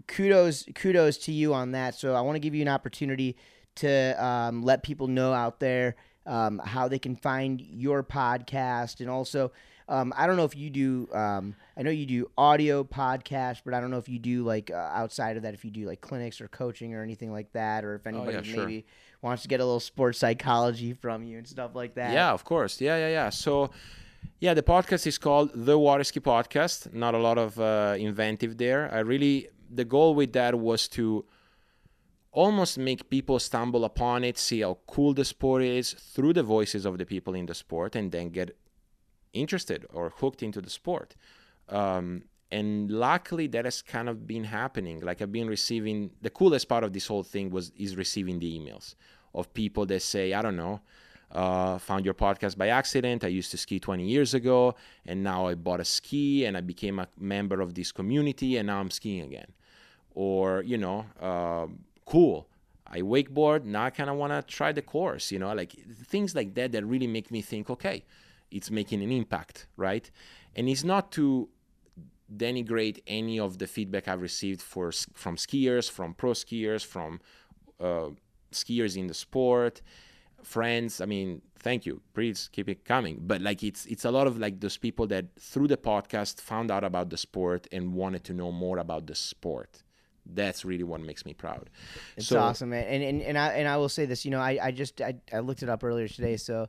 [0.06, 1.94] kudos kudos to you on that.
[1.94, 3.36] So I want to give you an opportunity
[3.76, 5.96] to um, let people know out there
[6.26, 9.52] um, how they can find your podcast and also
[9.88, 11.08] um, I don't know if you do.
[11.12, 14.70] Um, I know you do audio podcast, but I don't know if you do like
[14.70, 17.84] uh, outside of that, if you do like clinics or coaching or anything like that,
[17.84, 18.66] or if anybody oh, yeah, sure.
[18.66, 18.86] maybe
[19.20, 22.12] wants to get a little sports psychology from you and stuff like that.
[22.12, 22.80] Yeah, of course.
[22.80, 23.30] Yeah, yeah, yeah.
[23.30, 23.70] So.
[24.38, 26.92] Yeah, the podcast is called the Waterski Podcast.
[26.92, 28.92] Not a lot of uh, inventive there.
[28.92, 31.24] I really the goal with that was to
[32.32, 36.84] almost make people stumble upon it, see how cool the sport is through the voices
[36.84, 38.56] of the people in the sport, and then get
[39.32, 41.14] interested or hooked into the sport.
[41.68, 45.00] Um, and luckily that has kind of been happening.
[45.00, 48.58] Like i've been receiving the coolest part of this whole thing was is receiving the
[48.58, 48.94] emails
[49.34, 50.80] of people that say i don't know
[51.32, 53.24] uh, found your podcast by accident.
[53.24, 54.74] I used to ski 20 years ago
[55.06, 58.66] and now i bought a ski and i became a member of this community and
[58.66, 59.50] now i'm skiing again.
[60.14, 61.66] Or you know uh,
[62.04, 62.46] cool.
[62.86, 65.72] I wakeboard now i kind of want to try the course you know like
[66.04, 68.04] things like that that really make me think okay
[68.52, 70.10] it's making an impact, right?
[70.54, 71.48] And it's not to
[72.36, 77.20] denigrate any of the feedback I've received for from skiers, from pro skiers, from
[77.80, 78.10] uh,
[78.52, 79.82] skiers in the sport,
[80.42, 81.00] friends.
[81.00, 82.00] I mean, thank you.
[82.14, 83.18] Please keep it coming.
[83.20, 86.70] But like, it's it's a lot of like those people that through the podcast found
[86.70, 89.82] out about the sport and wanted to know more about the sport.
[90.24, 91.68] That's really what makes me proud.
[92.16, 92.84] It's so, awesome, man.
[92.84, 94.24] And, and and I and I will say this.
[94.24, 96.36] You know, I I just I, I looked it up earlier today.
[96.36, 96.68] So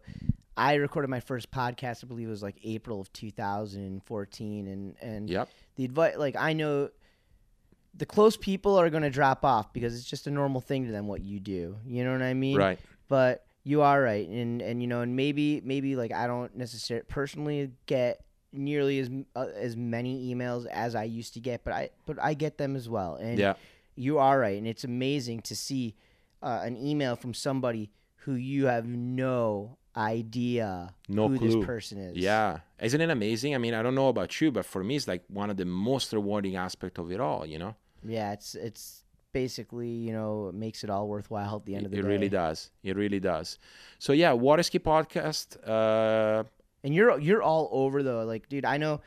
[0.55, 2.03] I recorded my first podcast.
[2.03, 5.49] I believe it was like April of 2014, and and yep.
[5.75, 6.89] the advice, like I know,
[7.95, 10.91] the close people are going to drop off because it's just a normal thing to
[10.91, 11.77] them what you do.
[11.85, 12.57] You know what I mean?
[12.57, 12.79] Right.
[13.07, 17.05] But you are right, and and you know, and maybe maybe like I don't necessarily
[17.07, 21.89] personally get nearly as uh, as many emails as I used to get, but I
[22.05, 23.15] but I get them as well.
[23.15, 23.53] And yeah.
[23.95, 25.95] you are right, and it's amazing to see
[26.43, 31.47] uh, an email from somebody who you have no idea no who clue.
[31.47, 32.17] this person is.
[32.17, 32.59] Yeah.
[32.81, 33.55] Isn't it amazing?
[33.55, 35.65] I mean, I don't know about you, but for me it's like one of the
[35.65, 37.75] most rewarding aspect of it all, you know?
[38.05, 41.99] Yeah, it's it's basically, you know, makes it all worthwhile at the end of the
[41.99, 42.07] it day.
[42.07, 42.71] It really does.
[42.83, 43.59] It really does.
[43.99, 45.57] So yeah, Waterski podcast.
[45.67, 46.43] Uh
[46.83, 48.23] and you're you're all over though.
[48.23, 49.01] Like, dude, I know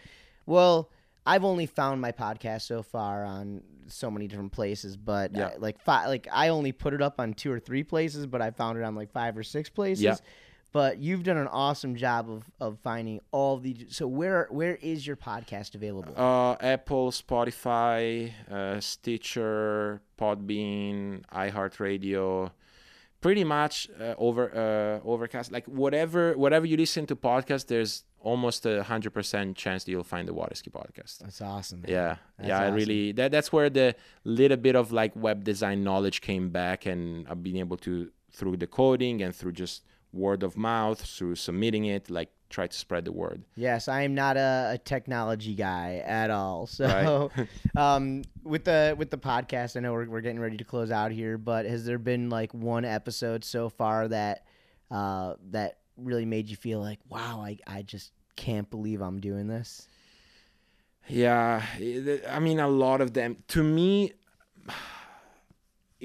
[0.46, 0.90] well,
[1.26, 5.48] I've only found my podcast so far on so many different places, but yeah.
[5.48, 8.40] I, like five, like I only put it up on two or three places, but
[8.40, 10.02] I found it on like five or six places.
[10.02, 10.16] Yeah
[10.76, 15.06] but you've done an awesome job of, of finding all the so where where is
[15.06, 22.50] your podcast available uh, apple spotify uh, stitcher podbean iheartradio
[23.22, 28.66] pretty much uh, over uh, overcast like whatever whatever you listen to podcast there's almost
[28.66, 31.90] a hundred percent chance that you'll find the waterski podcast that's awesome man.
[31.90, 32.74] yeah that's yeah awesome.
[32.74, 36.84] i really that, that's where the little bit of like web design knowledge came back
[36.84, 39.82] and i've been able to through the coding and through just
[40.16, 43.42] word of mouth through submitting it like try to spread the word.
[43.56, 46.66] Yes i am not a, a technology guy at all.
[46.76, 47.48] So right.
[47.76, 51.10] um, with the with the podcast i know we're, we're getting ready to close out
[51.10, 54.44] here but has there been like one episode so far that
[54.90, 59.48] uh, that really made you feel like wow i, I just can't believe i'm doing
[59.48, 59.88] this
[61.08, 61.64] yeah
[62.28, 64.12] i mean a lot of them to me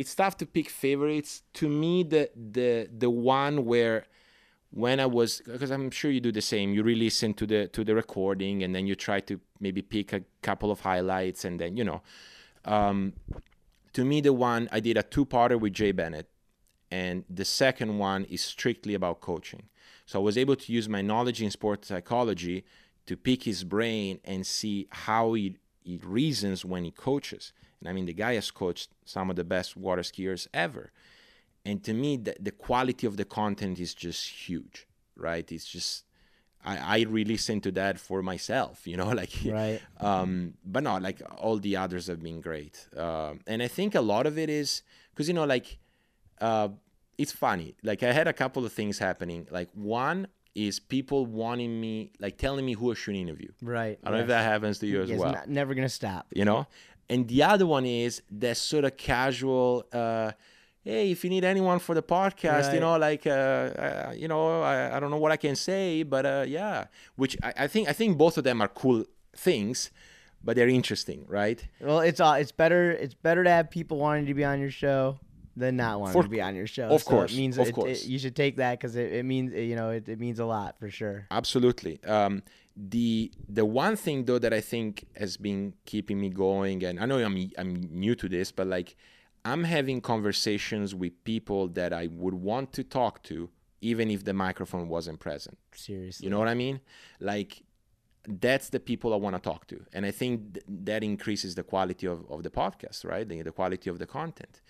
[0.02, 1.44] it's tough to pick favorites.
[1.60, 4.06] To me, the the the one where
[4.72, 6.74] when I was because I'm sure you do the same.
[6.74, 10.22] You re-listen to the to the recording and then you try to maybe pick a
[10.42, 12.02] couple of highlights and then you know.
[12.66, 13.14] Um,
[13.94, 16.30] to me, the one I did a two-parter with Jay Bennett,
[16.90, 19.64] and the second one is strictly about coaching.
[20.06, 22.64] So I was able to use my knowledge in sports psychology
[23.06, 27.52] to pick his brain and see how he, he reasons when he coaches
[27.86, 30.92] I mean, the guy has coached some of the best water skiers ever.
[31.66, 35.50] And to me, the, the quality of the content is just huge, right?
[35.52, 36.06] It's just,
[36.66, 39.80] I, I re-listen to that for myself, you know, like, Right.
[40.00, 42.88] um, but no, like all the others have been great.
[42.96, 45.78] Um and I think a lot of it is because, you know, like,
[46.40, 46.70] uh,
[47.18, 47.76] it's funny.
[47.84, 49.48] Like I had a couple of things happening.
[49.52, 53.52] Like one is people wanting me, like telling me who I should interview.
[53.62, 53.98] Right.
[54.04, 55.32] I don't know if that happens to you as It's well.
[55.34, 56.26] not- never gonna stop.
[56.36, 56.66] you know,
[57.12, 59.86] and the other one is that sort of casual.
[59.92, 60.32] Uh,
[60.84, 64.62] hey, if you need anyone for the podcast, you know, like, uh, uh, you know,
[64.62, 66.86] I, I don't know what I can say, but uh, yeah,
[67.16, 69.06] which I, I think I think both of them are cool
[69.36, 69.92] things,
[70.44, 71.60] but they're interesting, right?
[71.80, 72.34] Well, it's all.
[72.34, 72.92] It's better.
[72.92, 75.20] It's better to have people wanting to be on your show
[75.58, 76.88] than not wanting For- to be on your show.
[76.88, 79.26] of So course, it means of it- it- you should take that because it, it
[79.26, 81.28] means you know it, it means a lot for sure.
[81.30, 82.02] Absolutely.
[82.06, 82.42] Um,
[82.76, 87.06] the the one thing though that I think has been keeping me going, and I
[87.06, 88.96] know I'm I'm new to this, but like
[89.44, 93.50] I'm having conversations with people that I would want to talk to,
[93.82, 95.58] even if the microphone wasn't present.
[95.74, 96.24] Seriously.
[96.24, 96.80] You know what I mean?
[97.20, 97.64] Like
[98.28, 101.64] that's the people I want to talk to, and I think th- that increases the
[101.64, 103.28] quality of, of the podcast, right?
[103.28, 104.62] The, the quality of the content.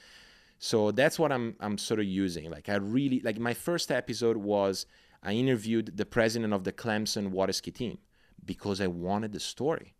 [0.58, 2.50] So that's what I'm I'm sort of using.
[2.50, 4.86] Like I really like my first episode was
[5.24, 8.00] I interviewed the president of the Clemson water ski team
[8.44, 9.94] because I wanted the story.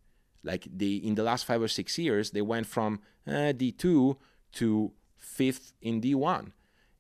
[0.44, 4.18] Like in the last five or six years, they went from uh, D2
[4.54, 6.52] to fifth in D1,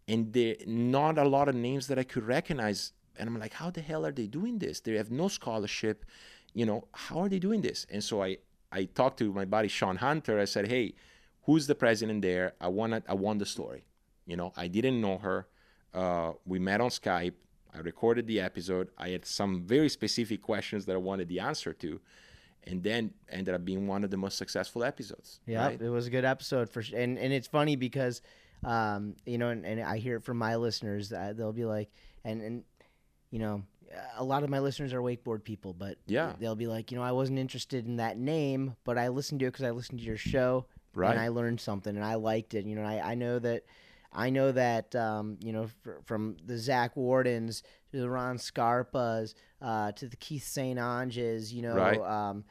[0.07, 2.93] and there not a lot of names that I could recognize.
[3.17, 4.79] And I'm like, how the hell are they doing this?
[4.79, 6.05] They have no scholarship.
[6.53, 7.87] You know, how are they doing this?
[7.89, 8.37] And so I
[8.71, 10.39] I talked to my buddy Sean Hunter.
[10.39, 10.93] I said, hey,
[11.43, 12.53] who's the president there?
[12.61, 13.85] I want I want the story.
[14.25, 15.47] You know, I didn't know her.
[15.93, 17.33] Uh, we met on Skype.
[17.73, 18.89] I recorded the episode.
[18.97, 21.99] I had some very specific questions that I wanted the answer to,
[22.65, 25.39] and then ended up being one of the most successful episodes.
[25.47, 25.81] Yeah, right?
[25.81, 26.99] it was a good episode for sure.
[26.99, 28.21] And and it's funny because,
[28.63, 31.11] um, you know, and, and I hear it from my listeners.
[31.13, 31.89] Uh, they'll be like,
[32.23, 32.63] and and,
[33.29, 33.63] you know,
[34.17, 36.33] a lot of my listeners are wakeboard people, but Yeah.
[36.39, 39.47] they'll be like, you know, I wasn't interested in that name, but I listened to
[39.47, 41.11] it because I listened to your show, Right.
[41.11, 42.65] And I learned something, and I liked it.
[42.65, 43.63] You know, I I know that.
[44.13, 49.33] I know that um, you know fr- from the Zach Wardens to the Ron Scarpas
[49.61, 50.77] uh, to the Keith St.
[50.79, 51.99] Onges, you know, Right.
[51.99, 52.43] um,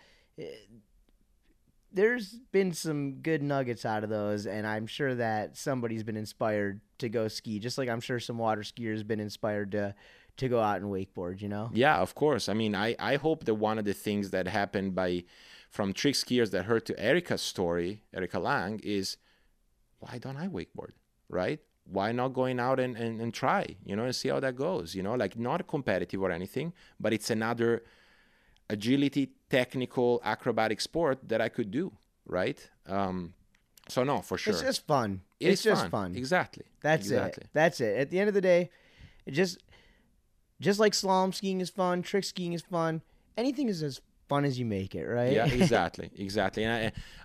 [1.93, 6.81] there's been some good nuggets out of those, and I'm sure that somebody's been inspired
[6.99, 9.95] to go ski, just like I'm sure some water skiers have been inspired to
[10.37, 11.41] to go out and wakeboard.
[11.43, 12.49] You know, Yeah, of course.
[12.49, 15.25] I mean, I, I hope that one of the things that happened by
[15.69, 19.17] from trick skiers that heard to Erica's story, Erica Lang, is
[19.99, 20.93] why don't I wakeboard?
[21.31, 21.61] Right?
[21.85, 24.95] Why not going out and, and, and try, you know, and see how that goes?
[24.95, 27.83] You know, like not competitive or anything, but it's another
[28.68, 31.93] agility, technical, acrobatic sport that I could do,
[32.26, 32.61] right?
[32.87, 33.35] Um,
[33.89, 34.53] so no, for sure.
[34.53, 35.22] it's just fun.
[35.41, 36.14] It it's just fun.
[36.14, 36.64] Exactly.
[36.81, 37.45] That's exactly.
[37.45, 37.51] it.
[37.53, 37.97] That's it.
[37.99, 38.70] At the end of the day,
[39.26, 39.59] it just
[40.61, 43.03] just like slalom skiing is fun, trick skiing is fun.
[43.37, 44.01] Anything is as
[44.31, 45.33] fun as you make it, right?
[45.39, 46.62] Yeah, exactly, exactly.
[46.64, 46.72] And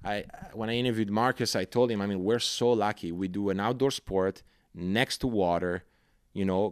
[0.03, 0.15] I, I,
[0.59, 3.09] when I interviewed Marcus, I told him, I mean, we're so lucky.
[3.21, 4.35] We do an outdoor sport
[4.73, 5.83] next to water,
[6.33, 6.63] you know,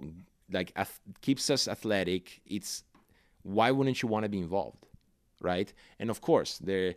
[0.57, 2.41] like ath- keeps us athletic.
[2.45, 2.83] It's
[3.57, 4.83] why wouldn't you want to be involved,
[5.51, 5.69] right?
[5.99, 6.95] And of course, the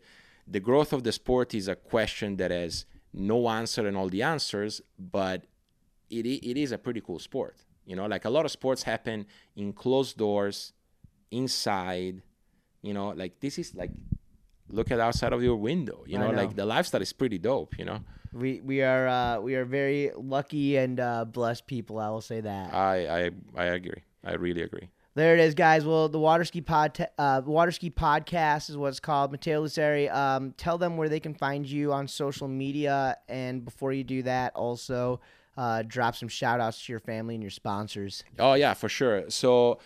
[0.56, 4.22] the growth of the sport is a question that has no answer and all the
[4.34, 5.38] answers, but
[6.16, 7.56] it it is a pretty cool sport.
[7.88, 9.18] You know, like a lot of sports happen
[9.54, 10.72] in closed doors,
[11.30, 12.22] inside.
[12.86, 13.90] You know, like this is like
[14.68, 16.04] look at outside of your window.
[16.06, 16.36] You know, know.
[16.36, 17.78] like the lifestyle is pretty dope.
[17.78, 18.00] You know,
[18.32, 21.98] We we are uh, we are very lucky and uh, blessed people.
[21.98, 22.72] I will say that.
[22.72, 24.02] I I I agree.
[24.24, 24.88] I really agree.
[25.14, 25.86] There it is, guys.
[25.86, 29.32] Well, the Water Ski Pod, uh, Water Ski Podcast is what it's called.
[29.32, 33.94] Matteo Luzzeri, um, tell them where they can find you on social media, and before
[33.94, 35.20] you do that, also
[35.56, 38.24] uh, drop some shout outs to your family and your sponsors.
[38.38, 39.30] Oh yeah, for sure.
[39.30, 39.78] So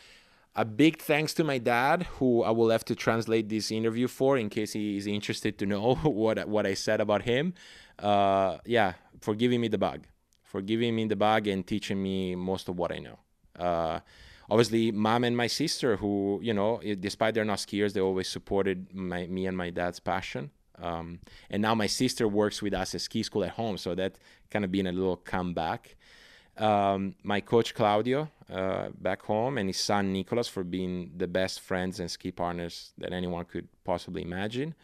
[0.56, 4.36] a big thanks to my dad, who I will have to translate this interview for
[4.36, 7.54] in case he is interested to know what what I said about him.
[7.98, 10.06] Uh, yeah, for giving me the bug,
[10.42, 13.18] for giving me the bug and teaching me most of what I know.
[13.58, 14.00] Uh,
[14.50, 18.92] obviously, mom and my sister, who you know, despite they're not skiers, they always supported
[18.94, 20.50] my me and my dad's passion.
[20.82, 21.20] Um,
[21.50, 24.18] and now my sister works with us at ski school at home, so that
[24.50, 25.96] kind of been a little comeback
[26.60, 31.60] um, my coach Claudio uh, back home and his son Nicolas for being the best
[31.60, 34.74] friends and ski partners that anyone could possibly imagine.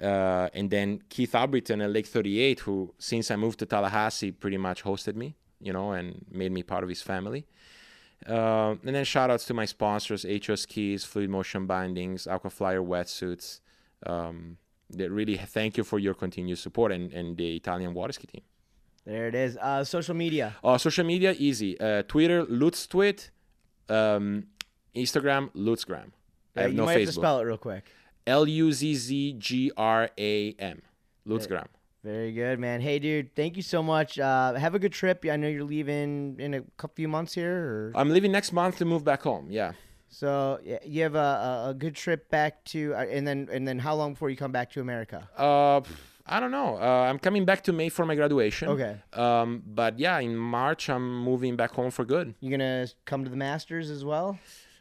[0.00, 4.56] Uh, and then Keith Albritton at Lake 38, who since I moved to Tallahassee pretty
[4.56, 7.46] much hosted me, you know, and made me part of his family.
[8.28, 13.60] Uh, and then shout outs to my sponsors, HO Skis, Fluid Motion Bindings, Aquaflyer Wetsuits,
[14.06, 14.58] um,
[14.88, 18.42] they really thank you for your continued support and, and the Italian water ski team.
[19.10, 19.56] There it is.
[19.56, 20.54] Uh, social media.
[20.62, 21.78] Uh, social media, easy.
[21.80, 23.30] Uh, Twitter, Luzztweet.
[23.88, 24.46] Um,
[24.94, 26.12] Instagram, Luzzgram.
[26.54, 27.22] I have you no might have to Facebook.
[27.22, 27.84] spell it real quick.
[28.28, 30.82] L U Z Z G R A M.
[31.26, 31.66] Luzzgram.
[32.04, 32.80] Very good, man.
[32.80, 34.16] Hey, dude, thank you so much.
[34.20, 35.26] Uh, have a good trip.
[35.28, 38.78] I know you're leaving in a couple few months here, or I'm leaving next month
[38.78, 39.48] to move back home.
[39.50, 39.72] Yeah.
[40.08, 40.60] so.
[40.84, 43.96] You have a, a, a good trip back to, uh, and then and then how
[43.96, 45.28] long before you come back to America?
[45.36, 45.80] Uh,
[46.30, 46.76] I don't know.
[46.80, 48.68] Uh, I'm coming back to May for my graduation.
[48.68, 48.96] Okay.
[49.12, 52.34] Um, but yeah, in March I'm moving back home for good.
[52.40, 54.38] You're gonna come to the Masters as well?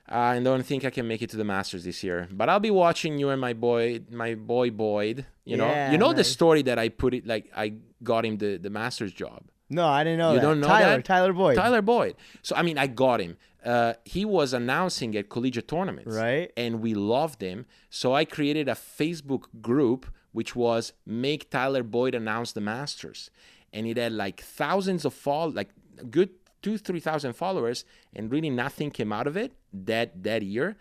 [0.08, 2.72] I don't think I can make it to the Masters this year, but I'll be
[2.72, 5.26] watching you and my boy, my boy Boyd.
[5.46, 7.74] You know, Yeah, you know the story that I put it like I
[8.04, 9.42] got him the the Masters job.
[9.72, 10.42] No, I didn't know You that.
[10.48, 11.06] don't know Tyler, that?
[11.06, 11.56] Tyler Boyd.
[11.56, 12.16] Tyler Boyd.
[12.42, 13.38] So I mean, I got him.
[13.64, 16.52] Uh, he was announcing at collegiate tournaments, Right.
[16.58, 17.66] And we loved him.
[17.90, 23.30] So I created a Facebook group which was "Make Tyler Boyd Announce the Masters,"
[23.74, 25.70] and it had like thousands of follow, like
[26.10, 26.30] good
[26.62, 27.86] two three thousand followers,
[28.16, 30.78] and really nothing came out of it that that year.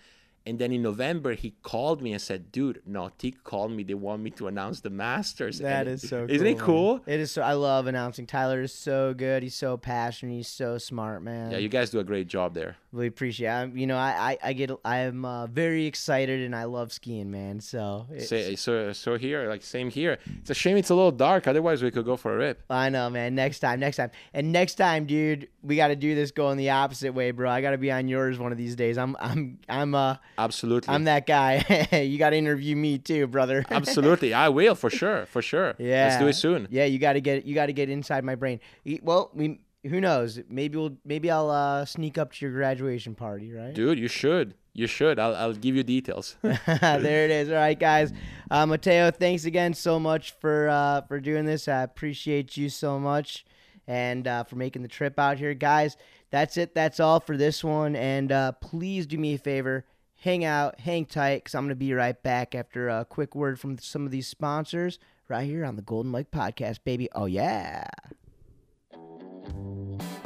[0.46, 3.82] And then in November, he called me and said, "Dude, Nautique called me.
[3.82, 6.24] They want me to announce the Masters." That And is so.
[6.28, 6.64] Isn't it man.
[6.64, 7.02] cool?
[7.06, 7.42] It is so.
[7.42, 8.24] I love announcing.
[8.26, 9.42] Tyler is so good.
[9.42, 10.32] He's so passionate.
[10.36, 11.50] He's so smart, man.
[11.50, 12.76] Yeah, you guys do a great job there.
[12.93, 13.48] Really appreciate.
[13.48, 13.52] It.
[13.52, 14.70] I, you know, I, I, I get.
[14.85, 17.60] I am uh, very excited, and I love skiing, man.
[17.60, 20.19] So it's- Say, so so here, like same here.
[20.40, 21.47] It's a shame it's a little dark.
[21.47, 22.62] Otherwise, we could go for a rip.
[22.70, 23.35] I know, man.
[23.35, 26.70] Next time, next time, and next time, dude, we got to do this going the
[26.70, 27.51] opposite way, bro.
[27.51, 28.98] I got to be on yours one of these days.
[28.98, 31.89] I'm, I'm, I'm, uh, Absolutely, I'm that guy.
[32.02, 33.65] you got to interview me too, brother.
[33.70, 34.35] absolutely.
[34.35, 35.74] I will for sure, for sure.
[35.78, 36.09] Yeah.
[36.09, 36.69] let's do it soon.
[36.70, 38.60] Yeah, you got to get you got to get inside my brain.
[39.02, 40.40] Well, we who knows?
[40.48, 43.74] Maybe we'll maybe I'll uh, sneak up to your graduation party, right?
[43.74, 44.55] Dude, you should.
[44.74, 45.19] You should.
[45.19, 46.36] I'll, I'll give you details.
[46.43, 47.48] there it is.
[47.48, 48.12] All right, guys.
[48.51, 51.66] Uh, Matteo, thanks again so much for uh, for doing this.
[51.66, 53.44] I appreciate you so much,
[53.86, 55.97] and uh, for making the trip out here, guys.
[56.31, 56.74] That's it.
[56.74, 57.97] That's all for this one.
[57.97, 59.85] And uh, please do me a favor.
[60.23, 63.60] Hang out, hang tight, because I'm going to be right back after a quick word
[63.60, 64.98] from some of these sponsors
[65.28, 67.09] right here on the Golden Mike Podcast, baby.
[67.15, 67.86] Oh, yeah.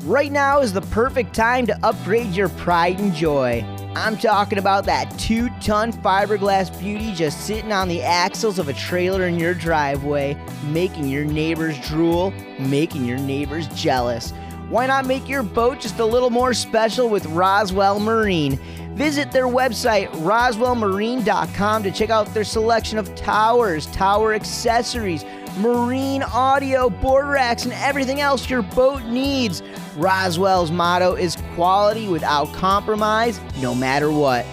[0.05, 3.65] Right now is the perfect time to upgrade your pride and joy.
[3.95, 8.73] I'm talking about that two ton fiberglass beauty just sitting on the axles of a
[8.73, 14.33] trailer in your driveway, making your neighbors drool, making your neighbors jealous.
[14.71, 18.59] Why not make your boat just a little more special with Roswell Marine?
[18.97, 25.25] Visit their website, roswellmarine.com, to check out their selection of towers, tower accessories,
[25.59, 29.63] marine audio, board racks, and everything else your boat needs.
[29.97, 34.47] Roswell's motto is quality without compromise, no matter what.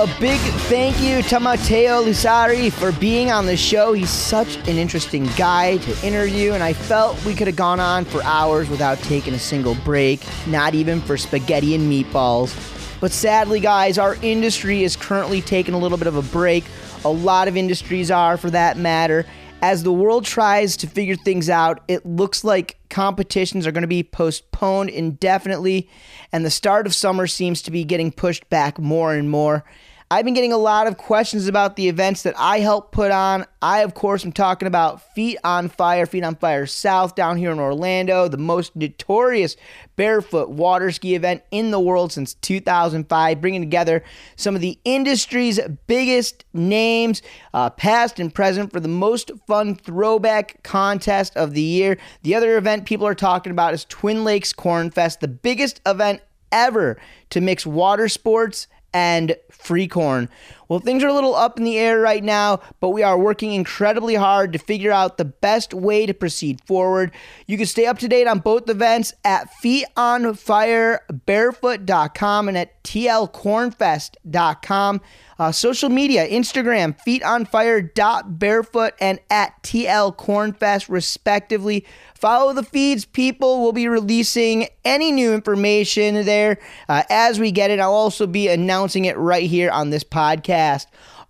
[0.01, 0.39] A big
[0.69, 3.91] thank you to Matteo Luzzeri for being on the show.
[3.91, 8.05] He's such an interesting guy to interview, and I felt we could have gone on
[8.05, 12.78] for hours without taking a single break, not even for spaghetti and meatballs.
[12.99, 16.65] But sadly, guys, our industry is currently taking a little bit of a break.
[17.05, 19.25] A lot of industries are, for that matter.
[19.61, 23.87] As the world tries to figure things out, it looks like competitions are going to
[23.87, 25.89] be postponed indefinitely,
[26.31, 29.65] and the start of summer seems to be getting pushed back more and more.
[30.11, 33.45] I've been getting a lot of questions about the events that I help put on.
[33.61, 37.51] I, of course, am talking about Feet on Fire, Feet on Fire South down here
[37.51, 39.55] in Orlando, the most notorious
[39.97, 44.03] barefoot water ski event in the world since 2005, bringing together
[44.35, 47.21] some of the industry's biggest names,
[47.53, 51.99] uh, past and present, for the most fun throwback contest of the year.
[52.23, 56.21] The other event people are talking about is Twin Lakes Corn Fest, the biggest event
[56.51, 56.99] ever
[57.29, 60.29] to mix water sports and free corn.
[60.69, 63.53] Well, things are a little up in the air right now, but we are working
[63.53, 67.11] incredibly hard to figure out the best way to proceed forward.
[67.47, 75.01] You can stay up to date on both events at feetonfirebarefoot.com and at tlcornfest.com.
[75.39, 81.85] Uh, social media, Instagram, feetonfire.barefoot and at tlcornfest, respectively.
[82.13, 83.61] Follow the feeds, people.
[83.61, 86.59] We'll be releasing any new information there
[86.89, 87.79] uh, as we get it.
[87.79, 90.58] I'll also be announcing it right here on this podcast.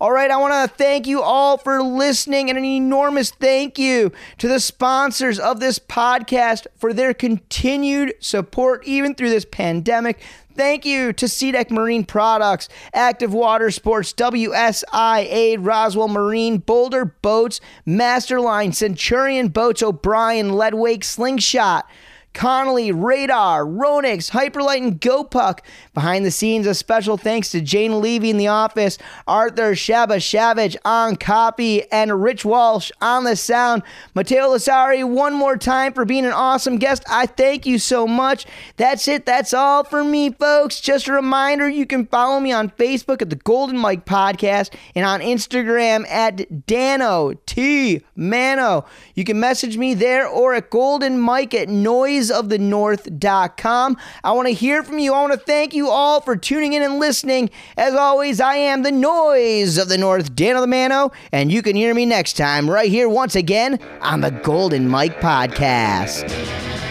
[0.00, 4.12] All right, I want to thank you all for listening and an enormous thank you
[4.38, 10.22] to the sponsors of this podcast for their continued support, even through this pandemic.
[10.54, 18.74] Thank you to SeaDek Marine Products, Active Water Sports, WSIA, Roswell Marine, Boulder Boats, Masterline,
[18.74, 21.86] Centurion Boats, O'Brien, Leadwake, Slingshot.
[22.32, 25.60] Connelly, Radar, Ronix, Hyperlite, and GoPuck.
[25.94, 30.76] Behind the scenes, a special thanks to Jane Levy in the office, Arthur Shaba Savage
[30.84, 33.82] on copy, and Rich Walsh on the sound.
[34.14, 37.02] Matteo Luzzeri, one more time for being an awesome guest.
[37.10, 38.46] I thank you so much.
[38.76, 39.26] That's it.
[39.26, 40.80] That's all for me, folks.
[40.80, 45.04] Just a reminder you can follow me on Facebook at the Golden Mike Podcast and
[45.04, 48.84] on Instagram at Dano T Mano.
[49.14, 53.96] You can message me there or at Golden Mike at Noise noiseofthenorth.com.
[54.24, 55.14] I want to hear from you.
[55.14, 57.50] I want to thank you all for tuning in and listening.
[57.76, 61.76] As always, I am the noise of the North, Dano the Mano, and you can
[61.76, 66.89] hear me next time right here once again on the Golden Mike Podcast.